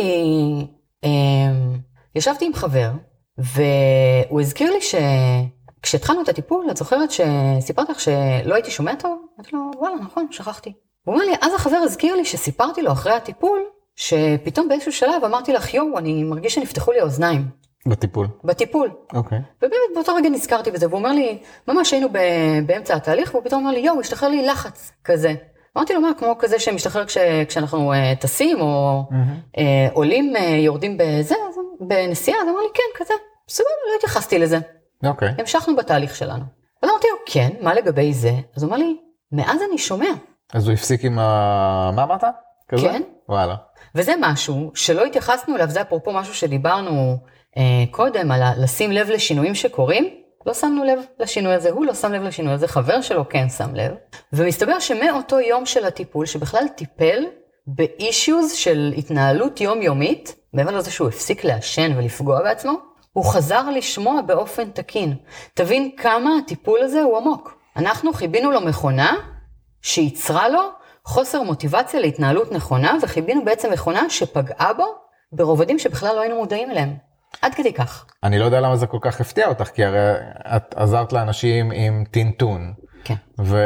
אמ, 1.05 1.79
ישבתי 2.15 2.47
עם 2.47 2.55
חבר, 2.55 2.91
והוא 3.39 4.41
הזכיר 4.41 4.73
לי 4.73 4.79
שכשהתחלנו 4.81 6.23
את 6.23 6.29
הטיפול, 6.29 6.67
את 6.71 6.77
זוכרת 6.77 7.11
שסיפרתי 7.11 7.93
לך 7.93 8.01
שלא 8.01 8.55
הייתי 8.55 8.71
שומע 8.71 8.95
טוב? 8.95 9.19
אמרתי 9.37 9.57
לו, 9.57 9.71
וואלה, 9.79 9.97
נכון, 9.97 10.27
שכחתי. 10.31 10.73
הוא 11.05 11.15
אומר 11.15 11.25
לי, 11.25 11.33
אז 11.41 11.55
החבר 11.55 11.77
הזכיר 11.77 12.15
לי 12.15 12.25
שסיפרתי 12.25 12.83
לו 12.83 12.93
אחרי 12.93 13.13
הטיפול, 13.13 13.61
שפתאום 13.97 14.69
באיזשהו 14.69 14.93
שלב 14.93 15.25
אמרתי 15.25 15.53
לך, 15.53 15.75
יואו, 15.75 15.99
אני 15.99 16.25
מרגיש 16.25 16.55
שנפתחו 16.55 16.93
לי 16.93 17.01
האוזניים. 17.01 17.63
בטיפול. 17.87 18.29
בטיפול. 18.45 18.91
אוקיי. 19.15 19.39
ובאמת 19.59 19.75
באותו 19.95 20.15
רגע 20.15 20.29
נזכרתי 20.29 20.71
בזה, 20.71 20.87
והוא 20.87 20.99
אומר 20.99 21.13
לי, 21.13 21.39
ממש 21.69 21.93
היינו 21.93 22.09
ב- 22.13 22.67
באמצע 22.67 22.95
התהליך, 22.95 23.35
והוא 23.35 23.45
פתאום 23.45 23.61
אומר 23.63 23.75
לי, 23.75 23.81
יואו, 23.81 24.01
השתחרר 24.01 24.29
לי 24.29 24.47
לחץ 24.47 24.93
כזה. 25.05 25.35
אמרתי 25.77 25.95
לו, 25.95 26.01
מה, 26.01 26.11
כמו 26.19 26.39
כזה 26.39 26.59
שמשתחרר 26.59 27.07
כש, 27.07 27.19
כשאנחנו 27.49 27.93
uh, 27.93 28.21
טסים, 28.21 28.61
או 28.61 29.03
uh, 29.11 29.59
עולים, 29.93 30.37
uh, 30.37 30.41
יורדים 30.41 30.97
בזה, 30.97 31.35
אז, 31.49 31.55
בנסיעה, 31.81 32.39
אז 32.39 32.49
הוא 32.49 32.53
אמר 32.53 32.61
לי, 32.61 32.69
כן, 32.75 33.05
כזה. 33.05 33.15
סבבה, 33.49 33.71
לא 33.91 33.97
התייחסתי 33.97 34.39
לזה. 34.39 34.59
אוקיי. 35.05 35.29
המשכנו 35.39 35.77
בתהליך 35.77 36.17
שלנו. 36.17 36.45
אז 36.83 36.91
אמרתי 36.91 37.07
לו, 37.11 37.17
כן, 37.27 37.49
מה 37.61 37.75
לגבי 37.75 38.13
זה? 38.13 38.33
אז 38.57 38.63
הוא 38.63 38.69
אמר 38.69 38.79
לי, 38.79 38.97
מאז 39.33 39.61
אני 39.69 39.79
שומע. 39.79 40.11
אז 40.53 40.67
הוא 40.67 40.75
הפסיק 40.75 41.05
עם 41.05 41.19
ה... 41.19 41.91
מה 41.97 42.03
אמרת? 42.03 42.25
כזה? 42.69 42.89
כן. 42.89 43.03
וואלה. 43.29 43.55
וזה 43.95 44.15
משהו 44.21 44.71
שלא 44.75 45.05
התייחסנו 45.05 45.57
אליו, 45.57 45.71
זה 45.71 45.81
אפרופו 45.81 46.13
משהו 46.13 46.35
שדיברנו 46.35 47.17
קודם, 47.91 48.31
על 48.31 48.43
לשים 48.59 48.93
לב 48.93 49.11
לשינויים 49.11 49.55
שקורים. 49.55 50.09
לא 50.47 50.55
שמנו 50.55 50.85
לב 50.85 50.99
לשינוי 51.19 51.55
הזה, 51.55 51.71
הוא 51.71 51.87
לא 51.87 51.95
שם 51.95 52.13
לב 52.13 52.23
לשינוי 52.23 52.53
הזה, 52.53 52.69
חבר 52.69 53.01
שלו 53.01 53.29
כן 53.29 53.49
שם 53.49 53.75
לב. 53.75 53.93
ומסתבר 54.33 54.79
שמאותו 54.79 55.41
יום 55.41 55.67
של 55.67 55.85
הטיפול, 55.85 56.27
שבכלל 56.27 56.65
טיפל 56.77 57.25
באישיוז 57.67 58.53
של 58.53 58.93
התנהלות 58.97 59.61
יומיומית, 59.61 60.37
מעבר 60.53 60.77
לזה 60.77 60.91
שהוא 60.91 61.09
הפסיק 61.09 61.45
לעשן 61.45 61.93
ולפגוע 61.97 62.43
בעצמו, 62.43 62.73
הוא 63.13 63.25
חזר 63.25 63.71
לשמוע 63.71 64.21
באופן 64.21 64.71
תקין. 64.71 65.15
תבין 65.55 65.91
כמה 65.97 66.31
הטיפול 66.39 66.81
הזה 66.81 67.03
הוא 67.03 67.19
עמוק. 67.19 67.59
אנחנו 67.77 68.13
חיבינו 68.13 68.51
לו 68.51 68.61
מכונה 68.61 69.15
שייצרה 69.83 70.49
לו 70.49 70.61
חוסר 71.05 71.43
מוטיבציה 71.43 72.01
להתנהלות 72.01 72.53
נכונה, 72.53 72.97
וחיבינו 73.03 73.45
בעצם 73.45 73.73
מכונה 73.73 74.11
שפגעה 74.11 74.73
בו 74.73 74.85
ברובדים 75.33 75.79
שבכלל 75.79 76.15
לא 76.17 76.21
היינו 76.21 76.37
מודעים 76.37 76.71
אליהם. 76.71 77.12
עד 77.43 77.55
כדי 77.55 77.73
כך. 77.73 78.07
אני 78.23 78.39
לא 78.39 78.45
יודע 78.45 78.61
למה 78.61 78.77
זה 78.77 78.87
כל 78.87 78.99
כך 79.01 79.21
הפתיע 79.21 79.49
אותך, 79.49 79.69
כי 79.69 79.85
הרי 79.85 79.99
את 80.57 80.75
עזרת 80.77 81.13
לאנשים 81.13 81.71
עם 81.75 82.05
טינטון. 82.11 82.73
כן. 83.05 83.15
ו... 83.41 83.59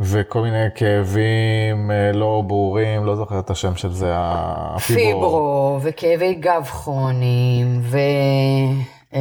וכל 0.00 0.42
מיני 0.42 0.66
כאבים 0.74 1.90
אה, 1.90 2.12
לא 2.12 2.42
ברורים, 2.46 3.04
לא 3.04 3.16
זוכר 3.16 3.38
את 3.38 3.50
השם 3.50 3.76
של 3.76 3.92
זה, 3.92 4.12
הפיברו. 4.14 5.02
פיברו, 5.02 5.78
וכאבי 5.82 6.34
גב 6.34 6.64
כרוניים, 6.64 7.80
ו... 7.82 7.98
אה, 9.14 9.20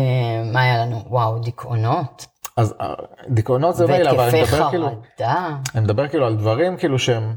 מה 0.53 0.61
היה 0.61 0.85
לנו? 0.85 1.01
וואו, 1.07 1.39
דיכאונות. 1.39 2.25
אז 2.57 2.75
אה, 2.81 2.93
דיכאונות 3.29 3.75
זה 3.75 3.87
מילא, 3.87 4.09
אבל 4.09 4.29
אני 4.29 4.39
והתקפי 4.39 4.55
מדבר 4.55 4.69
כאילו, 4.69 4.87
חרדה. 4.87 5.49
אני 5.75 5.83
מדבר 5.83 6.07
כאילו 6.07 6.25
על 6.25 6.35
דברים 6.35 6.77
כאילו 6.77 6.99
שהם 6.99 7.35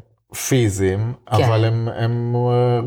פיזיים, 0.49 1.13
כן. 1.37 1.45
אבל 1.45 1.65
הם, 1.65 1.89
הם 1.97 2.37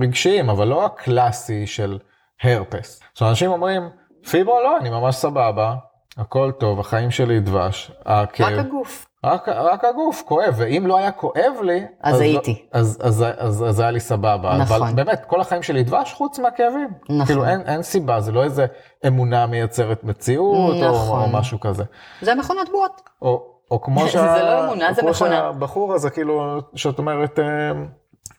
רגשיים, 0.01 0.49
אבל 0.49 0.67
לא 0.67 0.85
הקלאסי 0.85 1.67
של 1.67 1.99
הרפס. 2.43 2.99
אומרת, 3.21 3.31
אנשים 3.31 3.51
אומרים, 3.51 3.89
פיברו 4.29 4.59
לא, 4.63 4.77
אני 4.77 4.89
ממש 4.89 5.15
סבבה, 5.15 5.75
הכל 6.17 6.51
טוב, 6.59 6.79
החיים 6.79 7.11
שלי 7.11 7.39
דבש, 7.39 7.91
הכאב. 8.05 8.47
רק 8.47 8.59
הגוף. 8.65 9.07
רק, 9.23 9.49
רק 9.49 9.85
הגוף 9.85 10.23
כואב, 10.25 10.53
ואם 10.57 10.87
לא 10.87 10.97
היה 10.97 11.11
כואב 11.11 11.53
לי, 11.63 11.85
אז 12.03 12.15
לא- 12.15 12.21
הייתי. 12.21 12.65
אז, 12.73 12.97
אז, 13.01 13.23
אז, 13.23 13.35
אז, 13.37 13.65
אז 13.69 13.79
היה 13.79 13.91
לי 13.91 13.99
סבבה. 13.99 14.57
נכון. 14.57 14.81
אבל 14.81 14.93
באמת, 14.95 15.25
כל 15.27 15.41
החיים 15.41 15.63
שלי 15.63 15.83
דבש 15.83 16.13
חוץ 16.13 16.39
מהכאבים. 16.39 16.89
נכון. 17.09 17.25
כאילו 17.25 17.45
אין, 17.45 17.61
אין 17.61 17.81
סיבה, 17.83 18.19
זה 18.21 18.31
לא 18.31 18.43
איזה 18.43 18.65
אמונה 19.07 19.45
מייצרת 19.45 20.03
מציאות, 20.03 20.55
או, 20.83 20.89
נכון. 20.91 21.21
או 21.21 21.27
משהו 21.39 21.59
כזה. 21.59 21.83
זה 22.21 22.35
מכונת 22.35 22.69
בועות. 22.71 23.01
או, 23.21 23.45
או 23.71 23.81
כמו 23.81 24.07
זה 24.11 24.17
לא 24.43 24.65
אמונה, 24.65 24.89
או 24.89 24.93
זה 24.93 25.01
מכונה. 25.03 25.35
שהבחור 25.35 25.93
הזה, 25.93 26.09
כאילו, 26.09 26.59
שאת 26.75 26.99
אומרת, 26.99 27.39
אה, 27.39 27.71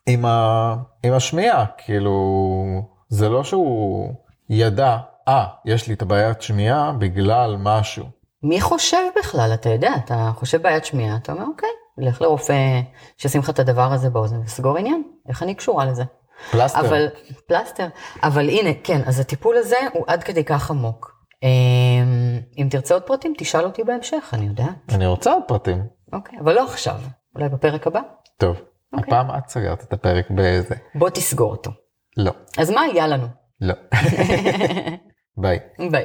עם, 0.06 0.24
ה, 0.24 0.74
עם 1.02 1.12
השמיעה, 1.12 1.64
כאילו, 1.78 2.12
זה 3.08 3.28
לא 3.28 3.44
שהוא 3.44 4.14
ידע, 4.50 4.96
אה, 5.28 5.46
יש 5.64 5.88
לי 5.88 5.94
את 5.94 6.02
הבעיית 6.02 6.42
שמיעה 6.42 6.92
בגלל 6.92 7.56
משהו. 7.58 8.04
מי 8.42 8.60
חושב 8.60 9.02
בכלל? 9.18 9.50
אתה 9.54 9.68
יודע, 9.68 9.92
אתה 10.04 10.30
חושב 10.34 10.62
בעיית 10.62 10.84
שמיעה, 10.84 11.16
אתה 11.16 11.32
אומר, 11.32 11.44
אוקיי, 11.44 11.68
לך 11.98 12.22
לרופא 12.22 12.80
שישים 13.16 13.40
לך 13.40 13.50
את 13.50 13.58
הדבר 13.58 13.92
הזה 13.92 14.10
באוזן 14.10 14.40
וסגור 14.44 14.78
עניין. 14.78 15.02
איך 15.28 15.42
אני 15.42 15.54
קשורה 15.54 15.84
לזה? 15.84 16.04
פלסטר. 16.50 16.80
אבל, 16.80 17.08
פלסטר. 17.46 17.88
אבל 18.22 18.48
הנה, 18.48 18.70
כן, 18.84 19.00
אז 19.06 19.20
הטיפול 19.20 19.56
הזה 19.56 19.76
הוא 19.92 20.04
עד 20.06 20.22
כדי 20.22 20.44
כך 20.44 20.70
עמוק. 20.70 21.18
אמ, 21.42 22.40
אם 22.58 22.66
תרצה 22.70 22.94
עוד 22.94 23.02
פרטים, 23.02 23.34
תשאל 23.38 23.64
אותי 23.64 23.84
בהמשך, 23.84 24.30
אני 24.32 24.46
יודעת. 24.46 24.68
אני 24.88 25.06
רוצה 25.06 25.32
עוד 25.32 25.42
פרטים. 25.48 25.86
אוקיי, 26.12 26.38
אבל 26.40 26.54
לא 26.54 26.64
עכשיו, 26.64 26.96
אולי 27.34 27.48
בפרק 27.48 27.86
הבא. 27.86 28.00
טוב, 28.36 28.56
אוקיי. 28.92 29.14
הפעם 29.14 29.38
את 29.38 29.48
סגרת 29.48 29.82
את 29.82 29.92
הפרק 29.92 30.26
בזה. 30.30 30.74
בוא 30.94 31.10
תסגור 31.10 31.50
אותו. 31.50 31.70
לא, 32.18 32.32
אז 32.58 32.70
מה 32.70 32.80
היה 32.80 33.06
לנו? 33.06 33.26
לא. 33.60 33.74
ביי. 35.42 35.58
ביי. 35.90 36.04